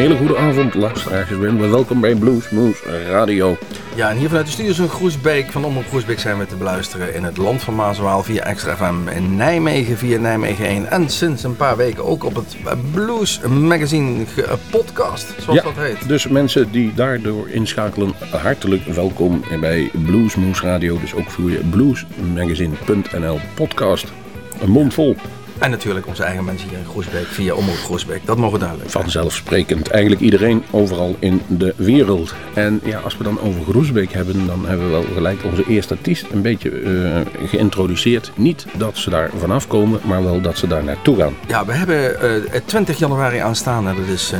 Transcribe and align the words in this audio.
Hele 0.00 0.16
goede 0.16 0.36
avond, 0.36 0.74
luisteraars. 0.74 1.28
Welkom 1.70 2.00
bij 2.00 2.14
Blues 2.14 2.50
Moose 2.50 3.06
Radio. 3.06 3.56
Ja, 3.94 4.10
en 4.10 4.16
hier 4.16 4.28
vanuit 4.28 4.46
de 4.46 4.52
studios 4.52 4.78
in 4.78 4.88
Groesbeek 4.88 5.50
van 5.50 5.64
Omroep 5.64 5.88
Groesbeek 5.88 6.18
zijn 6.18 6.38
we 6.38 6.46
te 6.46 6.56
beluisteren 6.56 7.14
in 7.14 7.24
het 7.24 7.36
land 7.36 7.62
van 7.62 7.74
Maaswaal 7.74 8.22
via 8.22 8.42
Extra 8.42 8.76
FM 8.76 9.08
in 9.08 9.36
Nijmegen 9.36 9.96
via 9.96 10.18
Nijmegen 10.18 10.66
1. 10.66 10.90
En 10.90 11.08
sinds 11.08 11.42
een 11.42 11.56
paar 11.56 11.76
weken 11.76 12.04
ook 12.04 12.24
op 12.24 12.34
het 12.34 12.56
Blues 12.92 13.40
Magazine 13.40 14.24
podcast, 14.70 15.34
zoals 15.38 15.62
dat 15.62 15.76
heet. 15.76 16.08
Dus 16.08 16.28
mensen 16.28 16.70
die 16.70 16.94
daardoor 16.94 17.48
inschakelen, 17.48 18.12
hartelijk 18.30 18.84
welkom 18.84 19.44
bij 19.60 19.90
Blues 20.04 20.34
Moose 20.34 20.62
Radio. 20.62 21.00
Dus 21.00 21.14
ook 21.14 21.30
via 21.30 21.60
bluesmagazine.nl 21.70 23.40
podcast. 23.54 24.12
Een 24.60 24.70
mond 24.70 24.94
vol. 24.94 25.16
En 25.60 25.70
natuurlijk 25.70 26.06
onze 26.06 26.22
eigen 26.22 26.44
mensen 26.44 26.68
hier 26.68 26.78
in 26.78 26.84
Groesbeek 26.84 27.26
via 27.26 27.54
Omroep 27.54 27.76
Groesbeek. 27.76 28.26
Dat 28.26 28.36
mogen 28.36 28.58
duidelijk 28.58 28.90
Vanzelfsprekend. 28.90 29.88
Eigenlijk 29.88 30.22
iedereen 30.22 30.62
overal 30.70 31.16
in 31.18 31.42
de 31.46 31.74
wereld. 31.76 32.34
En 32.54 32.80
ja, 32.84 32.98
als 32.98 33.16
we 33.16 33.24
dan 33.24 33.40
over 33.40 33.62
Groesbeek 33.62 34.12
hebben, 34.12 34.46
dan 34.46 34.66
hebben 34.66 34.86
we 34.86 34.92
wel 34.92 35.04
gelijk 35.14 35.44
onze 35.44 35.64
eerste 35.66 35.94
artiest 35.94 36.26
een 36.32 36.42
beetje 36.42 36.70
uh, 36.70 37.20
geïntroduceerd. 37.48 38.32
Niet 38.34 38.66
dat 38.76 38.96
ze 38.96 39.10
daar 39.10 39.30
vanaf 39.36 39.66
komen, 39.66 40.00
maar 40.04 40.22
wel 40.22 40.40
dat 40.40 40.58
ze 40.58 40.66
daar 40.66 40.84
naartoe 40.84 41.16
gaan. 41.16 41.34
Ja, 41.46 41.64
we 41.64 41.72
hebben 41.72 42.16
uh, 42.52 42.60
20 42.64 42.98
januari 42.98 43.38
aanstaande, 43.38 43.94
dat 43.94 44.06
is 44.06 44.32
uh, 44.32 44.38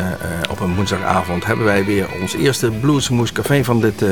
op 0.50 0.60
een 0.60 0.74
woensdagavond, 0.74 1.44
hebben 1.44 1.64
wij 1.64 1.84
weer 1.84 2.06
ons 2.20 2.34
eerste 2.34 2.70
Bluesmoes 2.70 3.32
Café 3.32 3.64
van 3.64 3.80
dit 3.80 4.04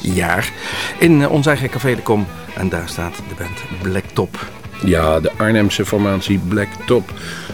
jaar. 0.00 0.52
In 0.98 1.28
ons 1.28 1.46
eigen 1.46 1.70
Café 1.70 1.94
de 1.94 2.02
Kom. 2.02 2.26
En 2.54 2.68
daar 2.68 2.88
staat 2.88 3.16
de 3.16 3.34
band 3.34 3.82
Blacktop. 3.82 4.59
Ja, 4.84 5.20
de 5.20 5.30
Arnhemse 5.36 5.86
formatie 5.86 6.40
Black 6.48 6.68
Top. 6.86 7.12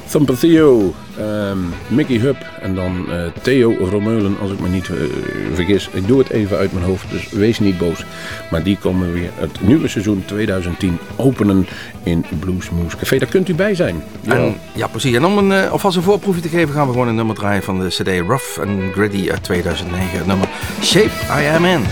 Thumper 0.09 0.39
Theo, 0.39 0.95
um, 1.19 1.73
Mickey 1.89 2.19
Hub 2.19 2.37
en 2.61 2.75
dan 2.75 3.07
uh, 3.09 3.15
Theo 3.43 3.77
Romeulen, 3.91 4.37
als 4.41 4.51
ik 4.51 4.61
me 4.61 4.69
niet 4.69 4.89
uh, 4.89 4.97
vergis. 5.55 5.89
Ik 5.93 6.07
doe 6.07 6.19
het 6.19 6.31
even 6.31 6.57
uit 6.57 6.73
mijn 6.73 6.85
hoofd, 6.85 7.11
dus 7.11 7.31
wees 7.31 7.59
niet 7.59 7.79
boos. 7.79 8.05
Maar 8.51 8.63
die 8.63 8.79
komen 8.79 9.13
weer 9.13 9.31
het 9.35 9.61
nieuwe 9.61 9.89
seizoen 9.89 10.25
2010 10.25 10.99
openen 11.17 11.67
in 12.03 12.25
Bluesmoose 12.41 12.97
Café. 12.97 13.19
Daar 13.19 13.29
kunt 13.29 13.49
u 13.49 13.55
bij 13.55 13.75
zijn. 13.75 14.03
Ja, 14.21 14.35
en, 14.35 14.57
ja 14.73 14.87
precies. 14.87 15.15
En 15.15 15.25
om 15.25 15.39
een, 15.39 15.51
uh, 15.51 15.71
alvast 15.71 15.97
een 15.97 16.03
voorproefje 16.03 16.41
te 16.41 16.49
geven, 16.49 16.75
gaan 16.75 16.87
we 16.87 16.93
gewoon 16.93 17.09
een 17.09 17.15
nummer 17.15 17.35
draaien 17.35 17.63
van 17.63 17.81
de 17.81 17.89
CD 17.89 18.09
Rough 18.09 18.61
and 18.61 18.93
Gritty 18.93 19.31
uit 19.31 19.43
2009. 19.43 20.19
Het 20.19 20.27
nummer 20.27 20.49
Shape 20.83 21.11
I 21.41 21.47
Am 21.57 21.65
In. 21.65 21.85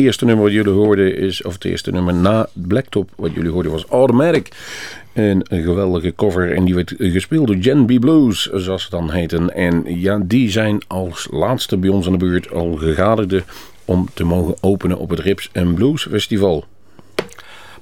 Eerste 0.00 0.24
nummer 0.24 0.44
wat 0.44 0.54
jullie 0.54 0.72
hoorden 0.72 1.16
is, 1.16 1.42
of 1.42 1.52
het 1.52 1.64
eerste 1.64 1.90
nummer 1.90 2.14
na 2.14 2.48
Blacktop 2.52 3.10
wat 3.16 3.32
jullie 3.34 3.50
hoorden 3.50 3.72
was 3.72 3.84
Automatic. 3.84 4.48
Een 5.12 5.46
geweldige 5.48 6.14
cover 6.16 6.52
en 6.54 6.64
die 6.64 6.74
werd 6.74 6.94
gespeeld 6.98 7.46
door 7.46 7.56
Gen 7.60 7.86
B 7.86 8.00
Blues, 8.00 8.50
zoals 8.52 8.82
ze 8.82 8.90
dan 8.90 9.10
heten. 9.10 9.54
En 9.54 9.82
ja, 9.86 10.20
die 10.24 10.50
zijn 10.50 10.82
als 10.86 11.28
laatste 11.30 11.76
bij 11.76 11.90
ons 11.90 12.06
aan 12.06 12.12
de 12.12 12.18
buurt 12.18 12.52
al 12.52 12.74
gegadigde 12.76 13.42
om 13.84 14.08
te 14.14 14.24
mogen 14.24 14.54
openen 14.60 14.98
op 14.98 15.10
het 15.10 15.18
Rips 15.18 15.50
and 15.52 15.74
Blues 15.74 16.06
Festival. 16.10 16.64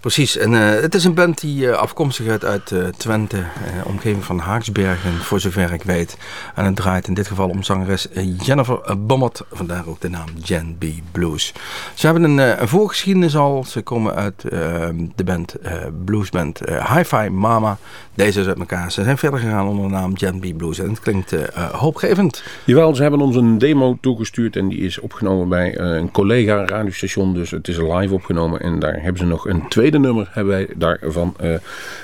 Precies, 0.01 0.37
en 0.37 0.55
eh, 0.55 0.81
het 0.81 0.95
is 0.95 1.05
een 1.05 1.15
band 1.15 1.41
die 1.41 1.71
eh, 1.71 1.77
afkomstig 1.77 2.27
is 2.27 2.45
uit 2.45 2.73
eh, 2.73 2.87
Twente, 2.97 3.45
omgeving 3.85 4.25
van 4.25 4.39
Haaksbergen, 4.39 5.13
voor 5.13 5.41
zover 5.41 5.73
ik 5.73 5.83
weet. 5.83 6.17
En 6.55 6.65
het 6.65 6.77
draait 6.77 7.09
in 7.09 7.15
dit 7.15 7.27
geval 7.27 7.49
om 7.49 7.63
zangeres 7.63 8.09
Jennifer 8.43 8.99
Bommert, 8.99 9.43
vandaar 9.53 9.87
ook 9.87 10.01
de 10.01 10.09
naam 10.09 10.29
Jen 10.43 10.77
B. 10.79 10.85
Blues. 11.13 11.53
Ze 11.95 12.07
hebben 12.07 12.39
een, 12.39 12.69
voorgeschiedenis 12.69 13.37
al, 13.37 13.65
ze 13.65 13.83
komen 13.83 14.15
uit 14.15 14.45
eh, 14.45 14.89
de 15.15 15.25
band, 15.25 15.57
bluesband 16.05 16.61
Hi-Fi 16.95 17.29
Mama. 17.29 17.79
Deze 18.15 18.41
is 18.41 18.47
uit 18.47 18.59
elkaar, 18.59 18.93
ze 18.93 19.03
zijn 19.03 19.19
verder 19.19 19.41
gegaan 19.41 19.69
onder 19.69 19.85
de 19.85 19.91
naam 19.91 20.13
Jen 20.15 20.39
B. 20.39 20.57
Blues 20.57 20.79
en 20.79 20.89
het 20.89 21.01
klinkt 21.01 21.35
hoopgevend. 21.73 22.43
Jawel, 22.65 22.95
ze 22.95 23.03
hebben 23.03 23.21
ons 23.21 23.37
een 23.37 23.59
demo 23.59 23.99
toegestuurd 24.01 24.57
en 24.57 24.69
die 24.69 24.79
is 24.79 24.99
opgenomen 24.99 25.49
bij 25.49 25.79
een 25.79 26.11
collega 26.11 26.65
radiostation. 26.65 27.35
Dus 27.35 27.51
het 27.51 27.69
is 27.69 27.77
live 27.77 28.15
opgenomen 28.15 28.61
en 28.61 28.79
daar 28.79 29.03
hebben 29.03 29.19
ze 29.19 29.27
nog 29.27 29.49
een 29.49 29.69
tweede 29.69 29.98
nummer 30.01 30.29
hebben 30.31 30.53
wij 30.53 30.69
daarvan 30.77 31.35
eh 31.39 31.55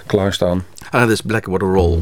klaarstaan. 0.06 0.64
En 0.90 1.00
het 1.00 1.10
is 1.10 1.20
Blackwater 1.20 1.68
Roll. 1.68 1.98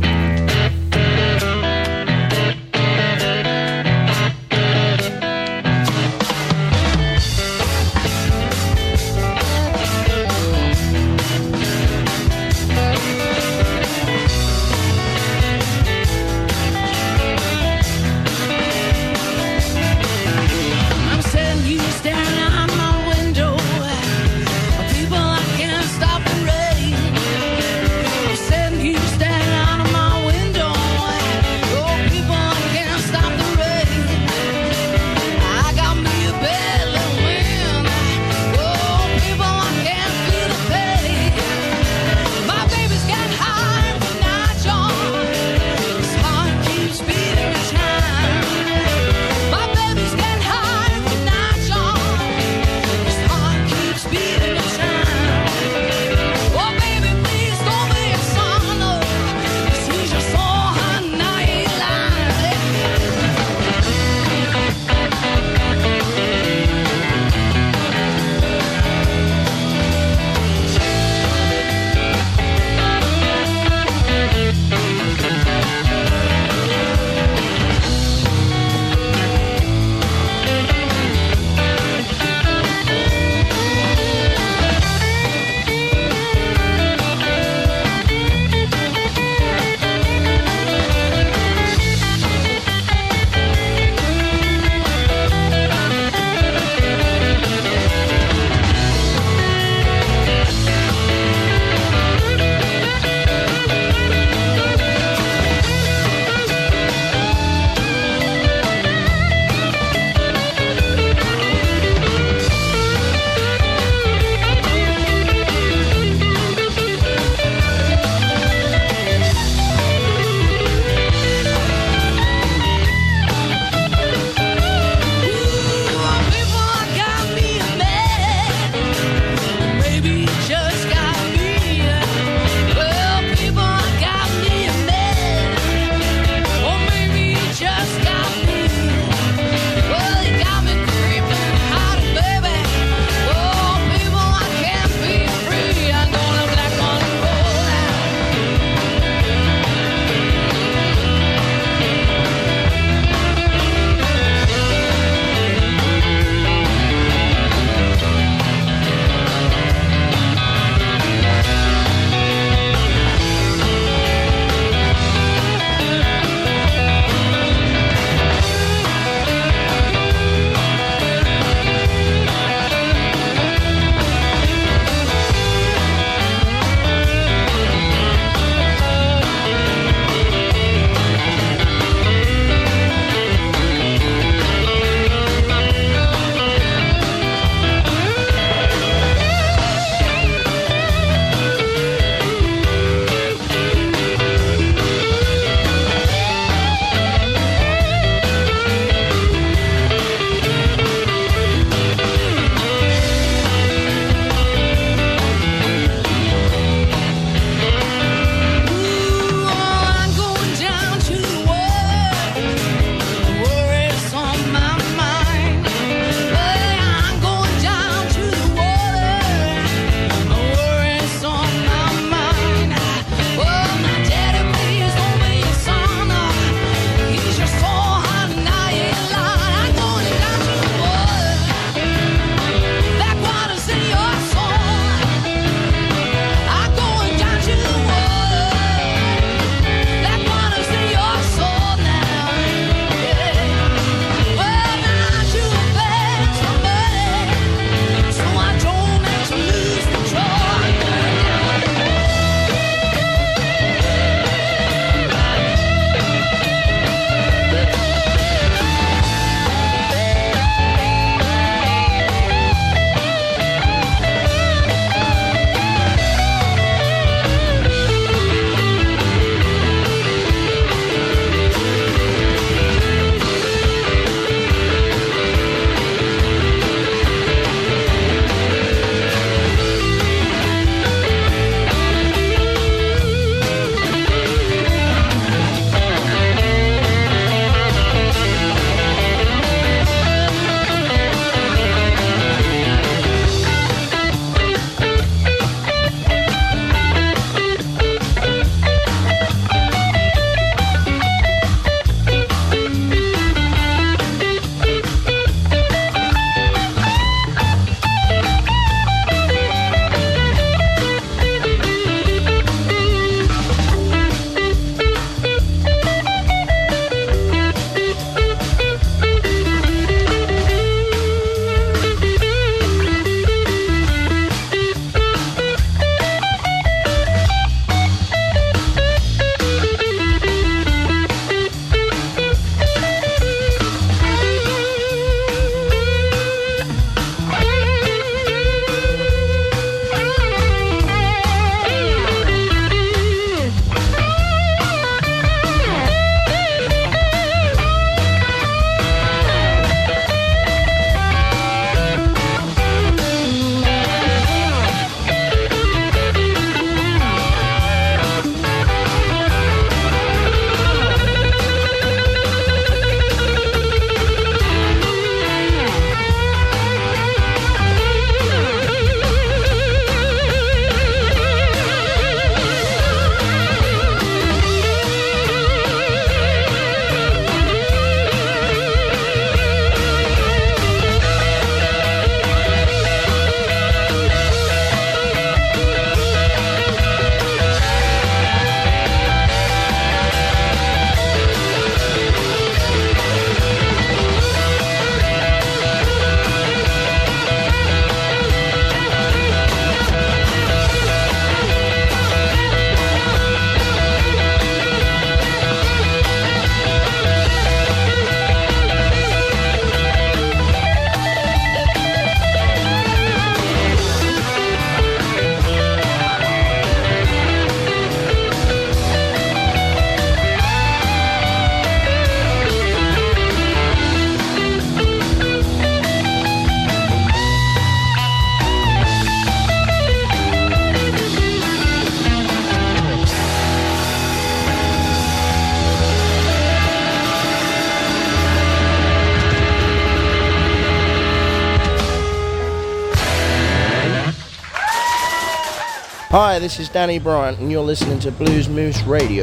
Hi, 446.12 446.38
this 446.38 446.60
is 446.60 446.68
Danny 446.68 446.98
Bryant, 446.98 447.38
and 447.38 447.50
you're 447.50 447.64
listening 447.64 447.98
to 448.00 448.12
Blues 448.12 448.46
Moose 448.46 448.82
Radio. 448.82 449.22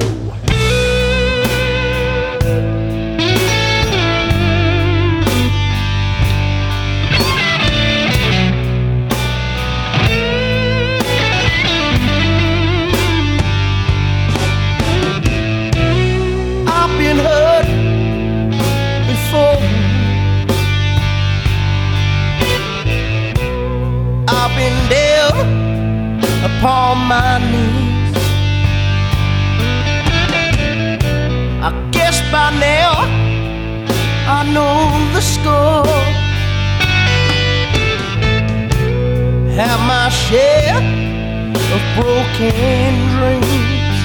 broken 42.00 42.94
dreams. 43.14 43.98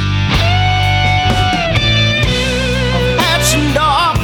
I've 2.95 3.19
had 3.23 3.41
some 3.53 3.69
dark, 3.73 4.19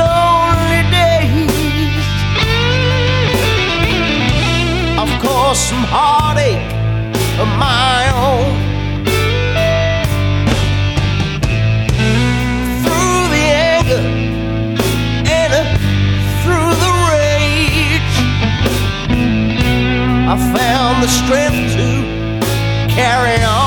lonely 0.00 0.82
days. 0.98 2.06
I've 5.00 5.14
caused 5.20 5.62
some 5.70 5.84
heartache 5.84 6.72
of 7.42 7.48
my 7.58 8.00
own. 8.24 8.52
Through 12.84 13.22
the 13.34 13.44
anger 13.68 14.04
and 15.40 15.52
through 16.40 16.72
the 16.84 16.92
rage, 17.12 18.16
I 20.32 20.36
found 20.56 20.94
the 21.02 21.08
strength 21.08 21.76
to 21.76 21.99
carry 23.00 23.42
on. 23.44 23.59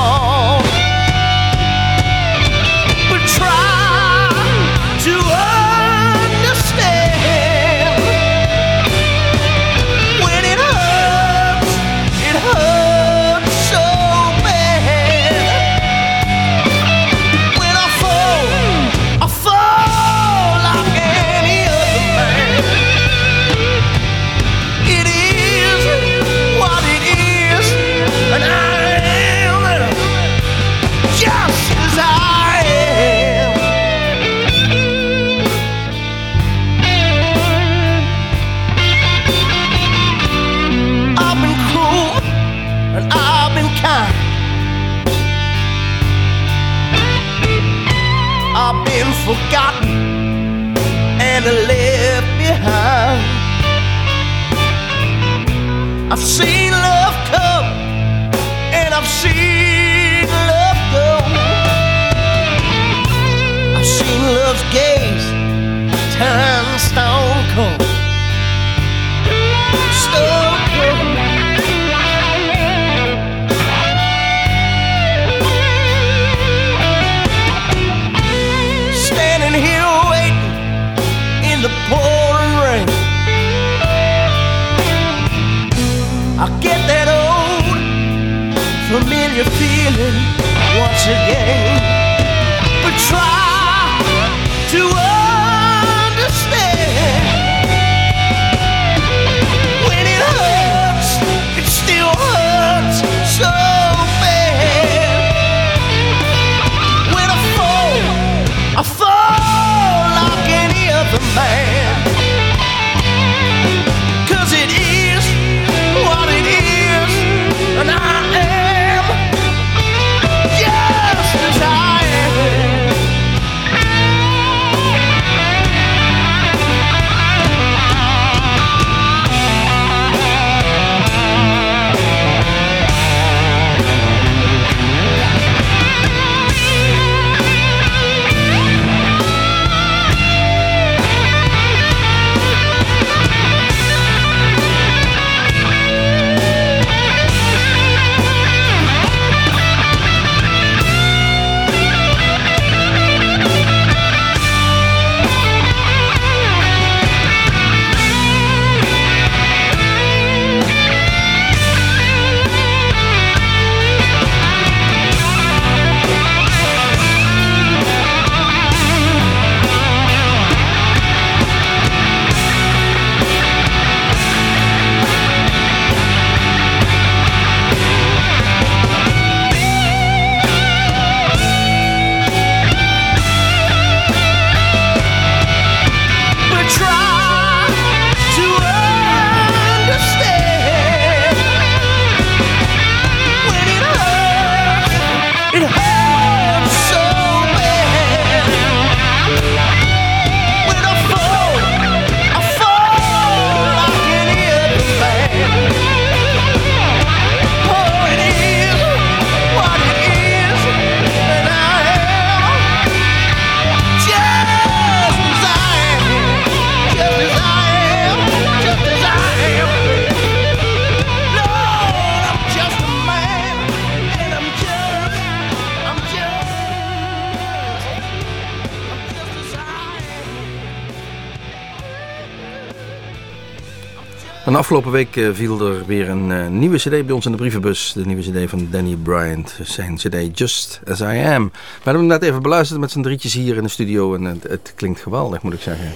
Afgelopen 234.64 234.92
week 234.92 235.16
eh, 235.16 235.28
viel 235.32 235.66
er 235.66 235.86
weer 235.86 236.08
een 236.08 236.32
eh, 236.32 236.48
nieuwe 236.48 236.76
cd 236.76 236.90
bij 236.90 237.10
ons 237.10 237.24
in 237.24 237.30
de 237.30 237.36
brievenbus. 237.36 237.92
De 237.92 238.06
nieuwe 238.06 238.22
cd 238.22 238.50
van 238.50 238.68
Danny 238.70 238.96
Bryant. 238.96 239.58
Zijn 239.62 239.96
cd 239.96 240.38
Just 240.38 240.80
As 240.86 241.00
I 241.00 241.04
Am. 241.04 241.50
We 241.52 241.82
hebben 241.82 242.02
hem 242.02 242.06
net 242.06 242.22
even 242.22 242.42
beluisterd 242.42 242.80
met 242.80 242.90
z'n 242.90 243.00
drietjes 243.00 243.34
hier 243.34 243.56
in 243.56 243.62
de 243.62 243.68
studio. 243.68 244.14
En 244.14 244.24
het, 244.24 244.72
klinkt 244.76 245.00
geweldig, 245.00 245.42
moet 245.42 245.52
ik 245.52 245.60
zeggen. 245.60 245.86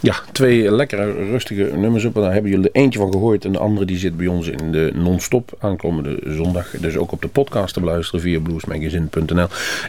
Ja, 0.00 0.14
twee 0.32 0.70
lekkere, 0.70 1.12
rustige 1.12 1.62
nummers 1.76 2.04
op. 2.04 2.14
Daar 2.14 2.32
hebben 2.32 2.50
jullie 2.50 2.68
eentje 2.72 2.98
van 2.98 3.12
gehoord. 3.12 3.44
En 3.44 3.52
de 3.52 3.58
andere 3.58 3.86
die 3.86 3.98
zit 3.98 4.16
bij 4.16 4.26
ons 4.26 4.46
in 4.46 4.72
de 4.72 4.90
non-stop 4.94 5.56
aankomende 5.60 6.18
zondag. 6.24 6.70
Dus 6.70 6.96
ook 6.96 7.12
op 7.12 7.22
de 7.22 7.28
podcast 7.28 7.74
te 7.74 7.80
beluisteren 7.80 8.20
via 8.20 8.40
bluesmagazine.nl. 8.40 9.46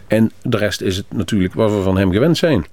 En 0.08 0.32
de 0.41 0.58
rest 0.58 0.82
is 0.82 0.97
het 0.97 1.05
natuurlijk 1.13 1.53
wat 1.53 1.71
we 1.71 1.82
van 1.82 1.97
hem 1.97 2.12
gewend 2.12 2.38
zijn. 2.38 2.65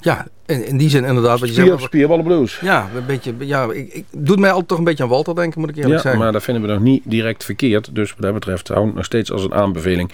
Ja, 0.00 0.26
in, 0.46 0.66
in 0.66 0.76
die 0.76 0.88
zin 0.88 1.04
inderdaad. 1.04 1.40
Wat 1.40 1.48
je 1.48 1.54
Spier, 1.54 1.66
zegt, 1.66 1.82
spierballen 1.82 2.24
blues. 2.24 2.58
ja, 2.60 2.88
een 2.96 3.06
beetje, 3.06 3.34
ja 3.38 3.64
ik, 3.72 3.92
ik, 3.92 4.04
doet 4.10 4.38
mij 4.38 4.50
altijd 4.50 4.68
toch 4.68 4.78
een 4.78 4.84
beetje 4.84 5.02
aan 5.02 5.08
Walter 5.08 5.34
denken, 5.34 5.60
moet 5.60 5.68
ik 5.70 5.76
eerlijk 5.76 5.94
Ja, 5.94 6.00
zeggen. 6.00 6.20
maar 6.20 6.32
dat 6.32 6.42
vinden 6.42 6.62
we 6.62 6.68
nog 6.68 6.80
niet 6.80 7.02
direct 7.04 7.44
verkeerd. 7.44 7.94
Dus 7.94 8.10
wat 8.10 8.20
dat 8.20 8.34
betreft 8.34 8.68
hou 8.68 8.88
ik 8.88 8.94
nog 8.94 9.04
steeds 9.04 9.32
als 9.32 9.44
een 9.44 9.54
aanbeveling. 9.54 10.10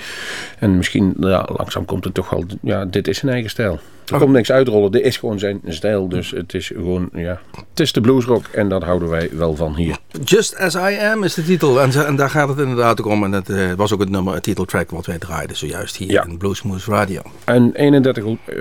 En 0.59 0.77
misschien, 0.77 1.15
ja, 1.21 1.49
langzaam 1.57 1.85
komt 1.85 2.05
het 2.05 2.15
toch 2.15 2.31
wel... 2.31 2.45
Ja, 2.63 2.85
dit 2.85 3.09
is 3.09 3.19
zijn 3.19 3.33
eigen 3.33 3.51
stijl. 3.51 3.81
Er 4.13 4.19
komt 4.19 4.33
niks 4.33 4.53
uitrollen. 4.53 4.93
Dit 4.93 5.03
is 5.03 5.17
gewoon 5.17 5.39
zijn 5.39 5.61
stijl. 5.67 6.09
Dus 6.09 6.31
het 6.31 6.55
is 6.55 6.67
gewoon, 6.67 7.09
ja... 7.13 7.41
Het 7.71 7.81
is 7.81 7.93
de 7.93 8.01
bluesrock 8.01 8.47
en 8.47 8.69
dat 8.69 8.83
houden 8.83 9.09
wij 9.09 9.29
wel 9.33 9.57
van 9.57 9.75
hier. 9.77 9.97
Just 10.25 10.57
As 10.57 10.75
I 10.75 10.99
Am 11.13 11.25
is 11.25 11.35
de 11.35 11.45
titel. 11.45 11.81
En, 11.81 12.17
daar 12.17 12.31
gaat 12.31 12.49
het 12.49 12.59
inderdaad 12.59 13.01
ook 13.01 13.07
om. 13.07 13.25
En 13.25 13.31
dat 13.31 13.49
eh, 13.49 13.73
was 13.73 13.93
ook 13.93 14.01
het 14.01 14.11
nummer, 14.11 14.35
het 14.35 14.43
titeltrack 14.43 14.91
wat 14.91 15.07
wij 15.07 15.19
draaiden 15.19 15.57
zojuist 15.57 15.97
hier 15.97 16.11
Ja. 16.11 16.25
in 16.25 16.37
Bluesmoose 16.39 16.91
Radio. 16.91 17.21
En 17.45 17.71
31, 17.75 18.25
eh, 18.25 18.57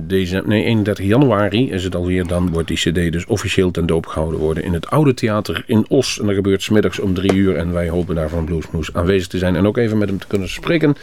deze, 0.00 0.42
nee, 0.46 0.64
31 0.64 1.04
januari 1.06 1.70
is 1.70 1.84
het 1.84 1.94
alweer. 1.94 2.26
Dan 2.26 2.50
wordt 2.50 2.68
die 2.68 2.76
cd 2.76 3.12
dus 3.12 3.26
officieel 3.26 3.70
ten 3.70 3.86
doop 3.86 4.06
gehouden 4.06 4.40
worden 4.40 4.64
in 4.64 4.72
het 4.72 4.90
Oude 4.90 5.14
Theater 5.14 5.64
in 5.66 5.84
Os. 5.88 6.18
En 6.20 6.26
dat 6.26 6.34
gebeurt 6.34 6.62
smiddags 6.62 6.98
om 6.98 7.14
drie 7.14 7.32
uur. 7.34 7.56
En 7.56 7.72
wij 7.72 7.88
hopen 7.88 8.14
daar 8.14 8.28
van 8.28 8.44
Bluesmoes 8.44 8.92
aanwezig 8.94 9.28
te 9.28 9.38
zijn. 9.38 9.56
En 9.56 9.66
ook 9.66 9.76
even 9.76 9.98
met 9.98 10.08
hem 10.08 10.18
te 10.18 10.26
kunnen 10.26 10.48
spreken. 10.48 10.94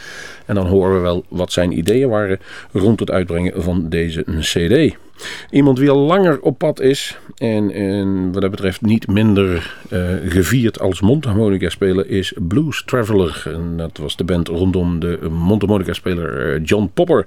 En 0.46 0.54
dan 0.54 0.66
horen 0.66 0.94
we 0.94 1.00
wel 1.00 1.24
wat 1.28 1.52
zijn 1.52 1.78
ideeën 1.78 2.08
waren 2.08 2.38
rond 2.72 3.00
het 3.00 3.10
uitbrengen 3.10 3.62
van 3.62 3.73
deze 3.82 4.24
cd. 4.40 4.96
Iemand 5.50 5.76
die 5.76 5.90
al 5.90 5.98
langer 5.98 6.40
op 6.40 6.58
pad 6.58 6.80
is 6.80 7.18
en, 7.36 7.70
en 7.70 8.32
wat 8.32 8.42
dat 8.42 8.50
betreft 8.50 8.80
niet 8.80 9.06
minder 9.06 9.74
eh, 9.90 10.00
gevierd 10.24 10.80
als 10.80 11.00
mondharmonica 11.00 11.68
speler 11.68 12.08
is 12.08 12.32
Blues 12.48 12.82
Traveler. 12.86 13.42
En 13.46 13.76
dat 13.76 13.96
was 13.96 14.16
de 14.16 14.24
band 14.24 14.48
rondom 14.48 14.98
de 15.00 15.18
mondharmonica 15.30 15.92
speler 15.92 16.54
eh, 16.54 16.60
John 16.64 16.90
Popper. 16.94 17.26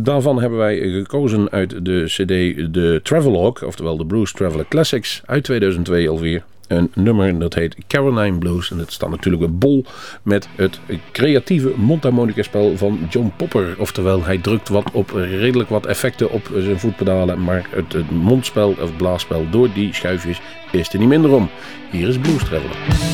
Daarvan 0.00 0.40
hebben 0.40 0.58
wij 0.58 0.78
gekozen 0.78 1.50
uit 1.50 1.84
de 1.84 2.04
cd 2.06 2.28
de 2.74 3.00
Travelogue, 3.02 3.66
oftewel 3.66 3.96
de 3.96 4.06
Blues 4.06 4.32
Traveler 4.32 4.66
Classics 4.68 5.22
uit 5.26 5.44
2002 5.44 6.08
alweer. 6.10 6.42
Een 6.68 6.90
nummer 6.94 7.38
dat 7.38 7.54
heet 7.54 7.76
Caroline 7.86 8.38
Blues. 8.38 8.70
En 8.70 8.78
het 8.78 8.92
staat 8.92 9.10
natuurlijk 9.10 9.42
weer 9.42 9.58
bol 9.58 9.84
met 10.22 10.48
het 10.56 10.80
creatieve 11.12 11.72
mondharmonica 11.76 12.42
spel 12.42 12.76
van 12.76 12.98
John 13.10 13.32
Popper. 13.36 13.74
Oftewel, 13.78 14.24
hij 14.24 14.38
drukt 14.38 14.68
wat 14.68 14.90
op 14.92 15.10
redelijk 15.10 15.68
wat 15.68 15.86
effecten 15.86 16.30
op 16.30 16.50
zijn 16.56 16.80
voetpedalen. 16.80 17.42
Maar 17.42 17.66
het, 17.70 17.92
het 17.92 18.10
mondspel 18.10 18.74
of 18.80 18.96
blaasspel 18.96 19.50
door 19.50 19.68
die 19.74 19.94
schuifjes 19.94 20.40
is 20.72 20.92
er 20.92 20.98
niet 20.98 21.08
minder 21.08 21.32
om. 21.32 21.48
Hier 21.90 22.08
is 22.08 22.18
Blues 22.18 22.44
Traveler. 22.44 23.13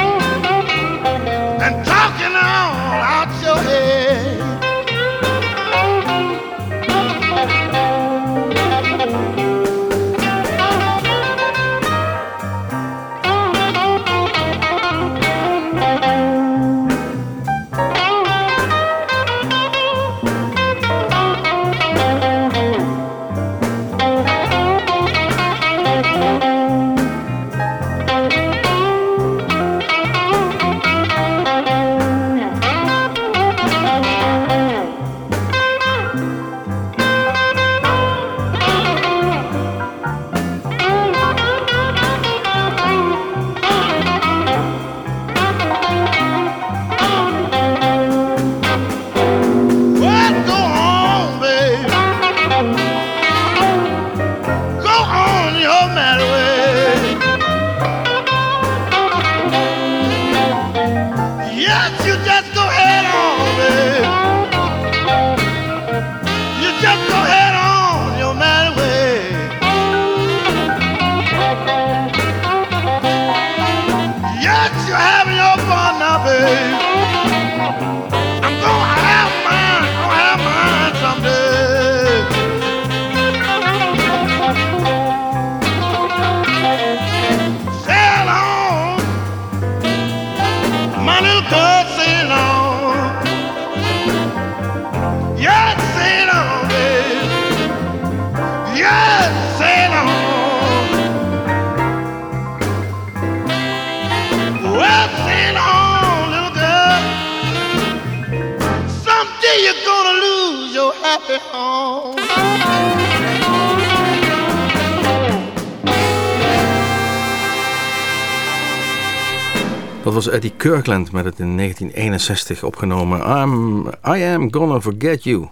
was 120.25 120.33
Eddie 120.33 120.53
Kirkland 120.57 121.11
met 121.11 121.25
het 121.25 121.39
in 121.39 121.57
1961 121.57 122.63
opgenomen 122.63 123.19
I'm, 123.19 123.87
I 123.87 124.23
Am 124.23 124.53
Gonna 124.53 124.81
Forget 124.81 125.23
You 125.23 125.49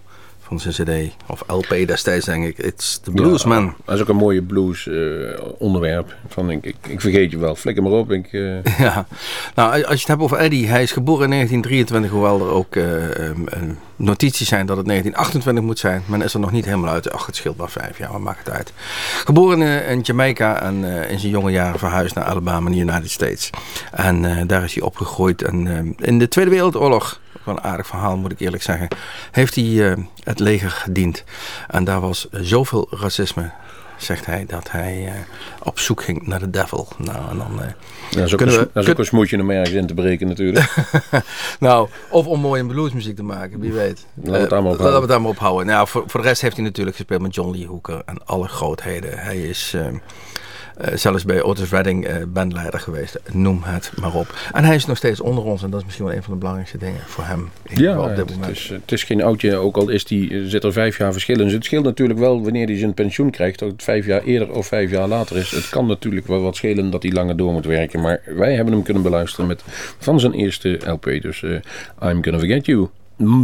van 0.50 0.60
zijn 0.72 0.74
cd. 1.08 1.14
Of 1.26 1.42
LP 1.46 1.68
destijds 1.86 2.26
denk 2.26 2.44
ik. 2.44 2.58
It's 2.58 2.98
the 2.98 3.10
Bluesman. 3.10 3.64
Ja, 3.64 3.74
dat 3.84 3.94
is 3.94 4.00
ook 4.00 4.08
een 4.08 4.16
mooie 4.16 4.42
blues 4.42 4.86
eh, 4.86 4.96
onderwerp. 5.58 6.14
Van, 6.28 6.50
ik, 6.50 6.64
ik, 6.64 6.76
ik 6.88 7.00
vergeet 7.00 7.30
je 7.30 7.38
wel. 7.38 7.56
Flikker 7.56 7.82
maar 7.82 7.92
op. 7.92 8.12
Ik, 8.12 8.32
eh, 8.32 8.64
Ja, 8.86 9.06
nou 9.54 9.72
als 9.72 9.82
je 9.82 9.98
het 9.98 10.06
hebt 10.06 10.20
over 10.20 10.36
Eddie, 10.36 10.66
hij 10.66 10.82
is 10.82 10.92
geboren 10.92 11.24
in 11.24 11.30
1923, 11.30 12.10
hoewel 12.10 12.48
er 12.48 12.52
ook 12.52 12.76
eh, 12.76 13.28
ehm, 13.28 13.46
eh, 13.46 13.60
notities 13.96 14.48
zijn 14.48 14.66
dat 14.66 14.76
het 14.76 14.86
1928 14.86 15.64
moet 15.64 15.78
zijn. 15.78 16.02
Men 16.06 16.22
is 16.22 16.34
er 16.34 16.40
nog 16.40 16.52
niet 16.52 16.64
helemaal 16.64 16.92
uit. 16.92 17.12
Ach, 17.12 17.26
het 17.26 17.36
scheelt 17.36 17.56
maar 17.56 17.70
vijf 17.70 17.98
jaar, 17.98 18.12
wat 18.12 18.20
maakt 18.20 18.46
het 18.46 18.54
uit. 18.54 18.72
Geboren 19.24 19.86
in 19.86 20.00
Jamaica 20.00 20.62
en 20.62 20.84
in 20.84 21.18
zijn 21.18 21.32
jonge 21.32 21.50
jaren 21.50 21.78
verhuisd 21.78 22.14
naar 22.14 22.24
Alabama 22.24 22.70
in 22.70 22.76
de 22.76 22.92
United 22.92 23.10
States. 23.10 23.50
En 23.92 24.46
daar 24.46 24.64
is 24.64 24.74
hij 24.74 24.82
opgegroeid. 24.82 25.42
En 25.42 25.66
eh, 25.66 26.08
in 26.08 26.18
de 26.18 26.28
Tweede 26.28 26.50
Wereldoorlog, 26.50 27.20
wel 27.44 27.56
een 27.56 27.62
aardig 27.62 27.86
verhaal 27.86 28.16
moet 28.16 28.32
ik 28.32 28.40
eerlijk 28.40 28.62
zeggen, 28.62 28.88
heeft 29.30 29.54
hij 29.54 29.90
eh, 29.90 29.96
het 30.24 30.38
leger 30.38 30.70
gediend. 30.70 31.24
En 31.68 31.84
daar 31.84 32.00
was 32.00 32.28
zoveel 32.30 32.86
racisme 32.90 33.50
zegt 33.96 34.26
hij 34.26 34.44
dat 34.46 34.70
hij 34.70 35.06
eh, 35.06 35.12
op 35.62 35.78
zoek 35.78 36.02
ging 36.02 36.26
naar 36.26 36.38
de 36.38 36.50
devil. 36.50 36.88
Nou, 36.98 37.30
en 37.30 37.36
dan, 37.38 37.62
eh, 37.62 37.66
dat 38.10 38.24
is 38.26 38.32
ook, 38.32 38.40
een, 38.40 38.46
we- 38.46 38.68
dat 38.72 38.82
is 38.84 38.90
ook 38.90 38.98
een 38.98 39.40
om 39.40 39.50
ergens 39.50 39.70
in 39.70 39.86
te 39.86 39.94
breken 39.94 40.28
natuurlijk. 40.28 40.74
nou, 41.60 41.88
of 42.10 42.26
om 42.26 42.40
mooi 42.40 42.60
een 42.60 42.66
bluesmuziek 42.66 43.16
te 43.16 43.22
maken, 43.22 43.60
wie 43.60 43.72
weet. 43.72 44.06
Laten 44.14 44.32
we 44.32 44.38
het 44.38 44.50
daar 44.50 44.62
maar 44.62 44.72
op 44.72 44.78
Laten 44.78 44.94
we 44.94 45.00
het 45.00 45.08
ophouden. 45.24 45.66
Nou, 45.66 45.88
voor, 45.88 46.04
voor 46.06 46.20
de 46.20 46.26
rest 46.26 46.40
heeft 46.42 46.56
hij 46.56 46.64
natuurlijk 46.64 46.96
gespeeld 46.96 47.22
met 47.22 47.34
John 47.34 47.50
Lee 47.50 47.66
Hooker 47.66 48.02
en 48.06 48.26
alle 48.26 48.48
grootheden. 48.48 49.18
Hij 49.18 49.38
is 49.48 49.76
zelfs 50.94 51.24
bij 51.24 51.42
Otis 51.42 51.70
Redding 51.70 52.06
eh, 52.06 52.16
bandleider 52.28 52.80
geweest. 52.80 53.20
Noem 53.32 53.62
het 53.62 53.92
maar 54.00 54.14
op. 54.14 54.34
En 54.52 54.64
hij 54.64 54.74
is 54.74 54.86
nog 54.86 54.96
steeds 54.96 55.20
onder 55.20 55.44
ons 55.44 55.62
en 55.62 55.70
dat 55.70 55.80
is 55.80 55.84
misschien 55.84 56.06
wel 56.06 56.14
een 56.14 56.22
van 56.22 56.32
de 56.32 56.38
belangrijkste 56.38 56.78
dingen 56.78 57.00
voor 57.06 57.24
hem. 57.24 57.50
Ja, 57.68 58.00
op 58.00 58.08
dit 58.08 58.16
het, 58.18 58.30
moment. 58.30 58.50
is, 58.56 58.68
het 58.68 58.92
is 58.92 59.04
geen 59.04 59.22
oudje, 59.22 59.56
ook 59.56 59.76
al 59.76 59.88
is 59.88 60.04
die, 60.04 60.30
eh, 60.30 60.40
zit 60.44 60.64
er 60.64 60.72
vijf 60.72 60.98
jaar 60.98 61.12
verschil 61.12 61.38
in. 61.38 61.44
Dus 61.44 61.52
het 61.52 61.64
scheelt 61.64 61.84
natuurlijk 61.84 62.18
wel 62.18 62.42
wanneer 62.42 62.66
hij 62.66 62.78
zijn 62.78 62.94
pensioen 62.94 63.30
krijgt. 63.30 63.58
Dat 63.58 63.70
het 63.70 63.82
vijf 63.82 64.06
jaar 64.06 64.22
eerder 64.22 64.52
of 64.52 64.66
vijf 64.66 64.90
jaar 64.90 65.08
later 65.08 65.36
is. 65.36 65.50
Het 65.50 65.68
kan 65.68 65.86
natuurlijk 65.86 66.26
wel 66.26 66.42
wat 66.42 66.56
schelen 66.56 66.90
dat 66.90 67.02
hij 67.02 67.12
langer 67.12 67.36
door 67.36 67.52
moet 67.52 67.66
werken. 67.66 68.00
Maar 68.00 68.20
wij 68.24 68.54
hebben 68.54 68.74
hem 68.74 68.82
kunnen 68.82 69.02
beluisteren 69.02 69.46
met, 69.46 69.62
van 69.98 70.20
zijn 70.20 70.32
eerste 70.32 70.78
LP. 70.84 71.04
Dus 71.04 71.42
eh, 71.42 71.50
I'm 72.10 72.24
Gonna 72.24 72.38
Forget 72.38 72.66
You. 72.66 72.88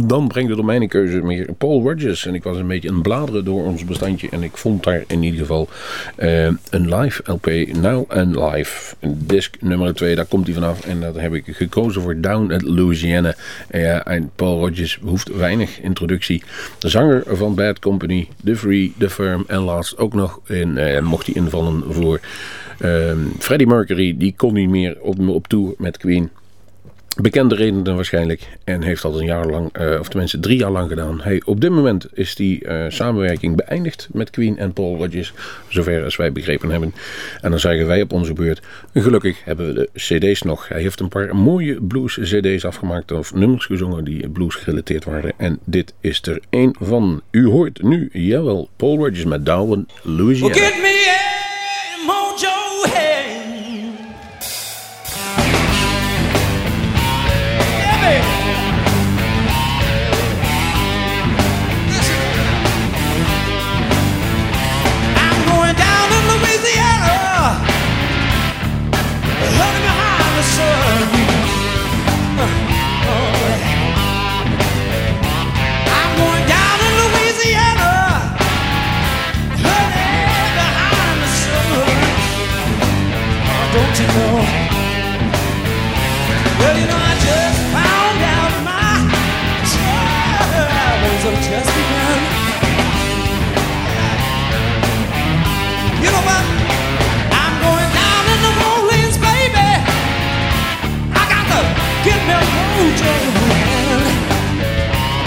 Dan 0.05 0.27
brengt 0.27 0.49
het 0.49 0.59
op 0.59 0.65
mijn 0.65 0.87
keuze 0.87 1.21
meer 1.21 1.53
Paul 1.57 1.81
Rogers. 1.81 2.25
En 2.25 2.35
ik 2.35 2.43
was 2.43 2.57
een 2.57 2.67
beetje 2.67 2.89
aan 2.89 2.93
het 2.93 3.03
bladeren 3.03 3.45
door 3.45 3.63
ons 3.63 3.85
bestandje. 3.85 4.29
En 4.29 4.43
ik 4.43 4.57
vond 4.57 4.83
daar 4.83 5.03
in 5.07 5.23
ieder 5.23 5.39
geval 5.39 5.69
eh, 6.15 6.45
een 6.45 6.95
live 6.95 7.21
LP. 7.25 7.45
Now 7.81 8.11
and 8.11 8.35
Live. 8.35 8.95
Disc 9.07 9.55
nummer 9.59 9.93
2, 9.93 10.15
daar 10.15 10.25
komt 10.25 10.45
hij 10.45 10.53
vanaf. 10.53 10.85
En 10.85 10.99
dat 10.99 11.15
heb 11.15 11.33
ik 11.33 11.43
gekozen 11.45 12.01
voor 12.01 12.21
Down 12.21 12.53
at 12.53 12.61
Louisiana. 12.61 13.35
Ja, 13.71 14.05
en 14.05 14.31
Paul 14.35 14.59
Rogers 14.59 14.99
hoeft 15.01 15.35
weinig 15.35 15.81
introductie. 15.81 16.43
De 16.79 16.89
zanger 16.89 17.23
van 17.25 17.55
Bad 17.55 17.79
Company, 17.79 18.27
The 18.43 18.55
Free, 18.55 18.93
The 18.97 19.09
Firm 19.09 19.43
en 19.47 19.59
laatst 19.59 19.97
ook 19.97 20.13
nog 20.13 20.39
in, 20.45 20.77
eh, 20.77 21.01
mocht 21.01 21.25
hij 21.25 21.35
invallen 21.35 21.83
voor 21.89 22.19
ehm, 22.79 23.19
Freddie 23.39 23.67
Mercury. 23.67 24.17
Die 24.17 24.33
kon 24.35 24.53
niet 24.53 24.69
meer 24.69 24.97
op, 25.01 25.27
op 25.27 25.47
tour 25.47 25.73
met 25.77 25.97
Queen. 25.97 26.29
Bekende 27.21 27.55
redenen 27.55 27.95
waarschijnlijk. 27.95 28.47
En 28.63 28.83
heeft 28.83 29.01
dat 29.01 29.19
een 29.19 29.25
jaar 29.25 29.45
lang, 29.45 29.69
eh, 29.73 29.99
of 29.99 30.09
tenminste 30.09 30.39
drie 30.39 30.57
jaar 30.57 30.71
lang 30.71 30.89
gedaan. 30.89 31.21
Hij, 31.21 31.41
op 31.45 31.61
dit 31.61 31.69
moment 31.69 32.07
is 32.13 32.35
die 32.35 32.63
eh, 32.63 32.85
samenwerking 32.89 33.55
beëindigd 33.55 34.07
met 34.11 34.29
Queen 34.29 34.57
en 34.57 34.73
Paul 34.73 34.97
Rodgers. 34.97 35.33
Zover 35.67 36.03
als 36.03 36.15
wij 36.15 36.31
begrepen 36.31 36.69
hebben. 36.69 36.93
En 37.41 37.49
dan 37.49 37.59
zeggen 37.59 37.87
wij 37.87 38.01
op 38.01 38.13
onze 38.13 38.33
beurt. 38.33 38.61
Gelukkig 38.93 39.43
hebben 39.43 39.67
we 39.67 39.73
de 39.73 39.89
cd's 39.93 40.41
nog. 40.41 40.67
Hij 40.67 40.81
heeft 40.81 40.99
een 40.99 41.09
paar 41.09 41.35
mooie 41.35 41.81
blues 41.81 42.19
cd's 42.21 42.65
afgemaakt. 42.65 43.11
Of 43.11 43.33
nummers 43.33 43.65
gezongen 43.65 44.03
die 44.03 44.29
blues 44.29 44.55
gerelateerd 44.55 45.03
waren. 45.03 45.31
En 45.37 45.59
dit 45.63 45.93
is 46.01 46.21
er 46.21 46.39
één 46.49 46.75
van. 46.79 47.21
U 47.31 47.47
hoort 47.47 47.81
nu, 47.81 48.09
jawel, 48.11 48.69
Paul 48.75 48.97
Rodgers 48.97 49.25
met 49.25 49.45
Down 49.45 49.87
Louisiana. 50.03 50.53
Well, 50.53 51.26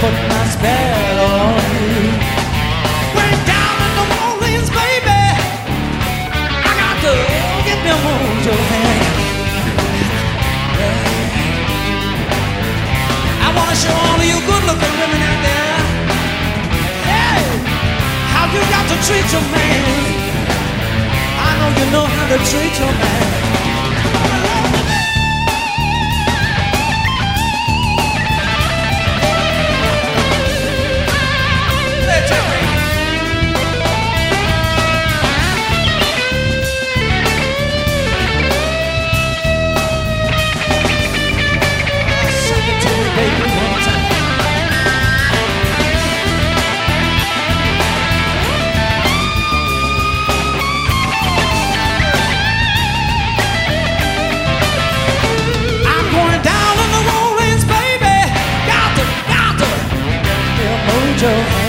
put 0.00 0.16
my 0.32 0.44
spell 0.48 1.18
on 1.28 1.60
you. 1.76 2.08
Way 3.16 3.32
down 3.52 3.76
in 3.84 3.90
New 4.00 4.08
Orleans, 4.28 4.70
baby, 4.72 5.22
I 6.68 6.72
got 6.80 6.96
to 7.04 7.12
get 7.68 7.78
me 7.84 7.90
a 7.92 7.98
hold 8.00 8.40
your 8.48 8.60
hand. 8.72 9.14
I 13.44 13.48
wanna 13.56 13.76
show 13.76 13.92
all 13.92 14.16
of 14.16 14.24
you 14.24 14.38
good-looking 14.48 14.94
women 15.00 15.20
out 15.30 15.40
there, 15.44 15.80
hey, 17.10 17.44
how 18.32 18.44
you 18.54 18.62
got 18.72 18.84
to 18.88 18.96
treat 19.04 19.28
your 19.36 19.44
man. 19.52 19.84
I 21.44 21.50
know 21.60 21.70
you 21.78 21.86
know 21.92 22.06
how 22.08 22.26
to 22.32 22.38
treat 22.48 22.74
your 22.80 22.94
man. 23.04 23.39
죠 61.20 61.59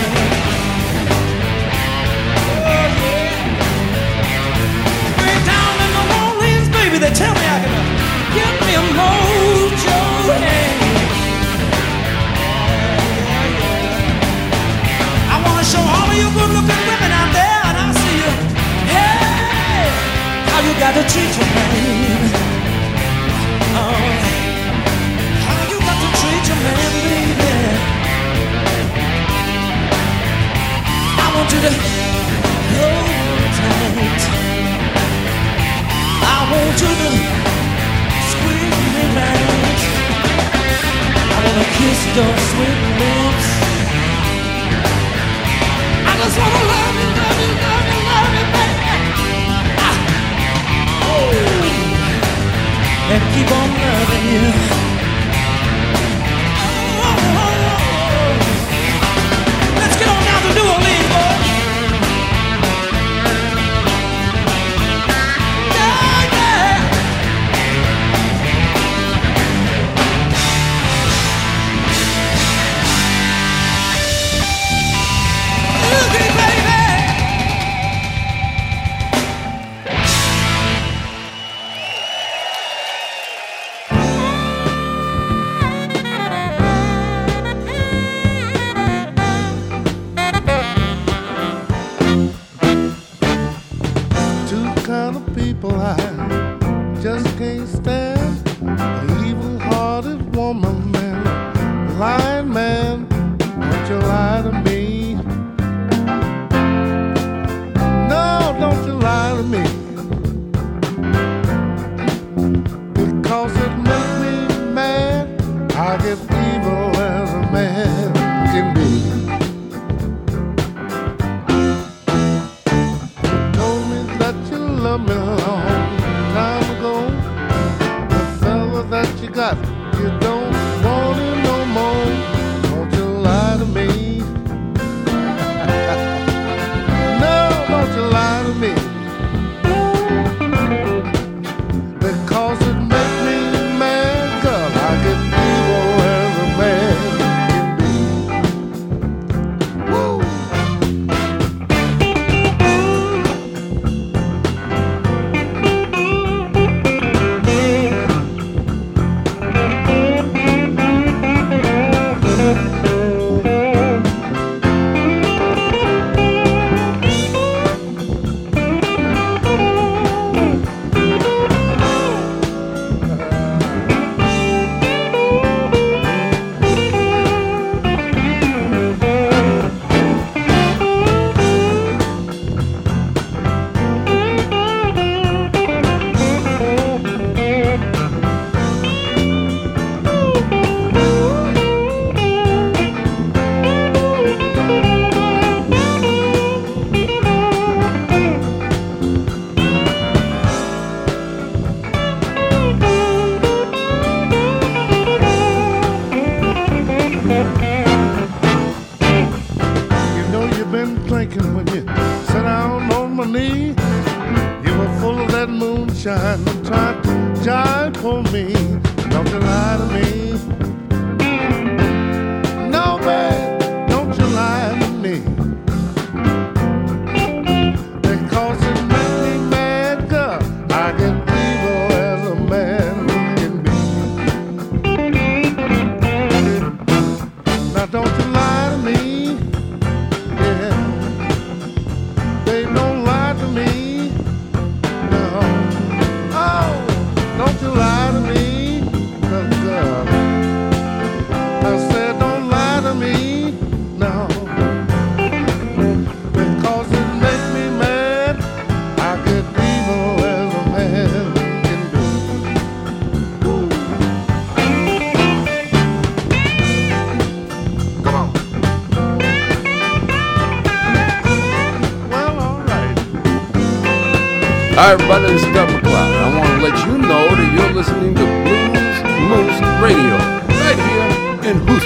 Hi, 274.74 274.92
everybody, 274.94 275.26
this 275.26 275.44
is 275.44 275.52
Doug 275.52 275.68
McCloud. 275.68 275.92
I 275.92 276.38
want 276.38 276.48
to 276.48 276.56
let 276.64 276.86
you 276.86 276.96
know 276.96 277.28
that 277.28 277.52
you're 277.52 277.74
listening 277.76 278.14
to 278.14 278.24
Blues 278.24 279.04
Moose 279.28 279.60
Radio 279.84 280.16
right 280.48 280.80
here 280.88 281.50
in 281.50 281.60
Hoosbeck. 281.68 281.81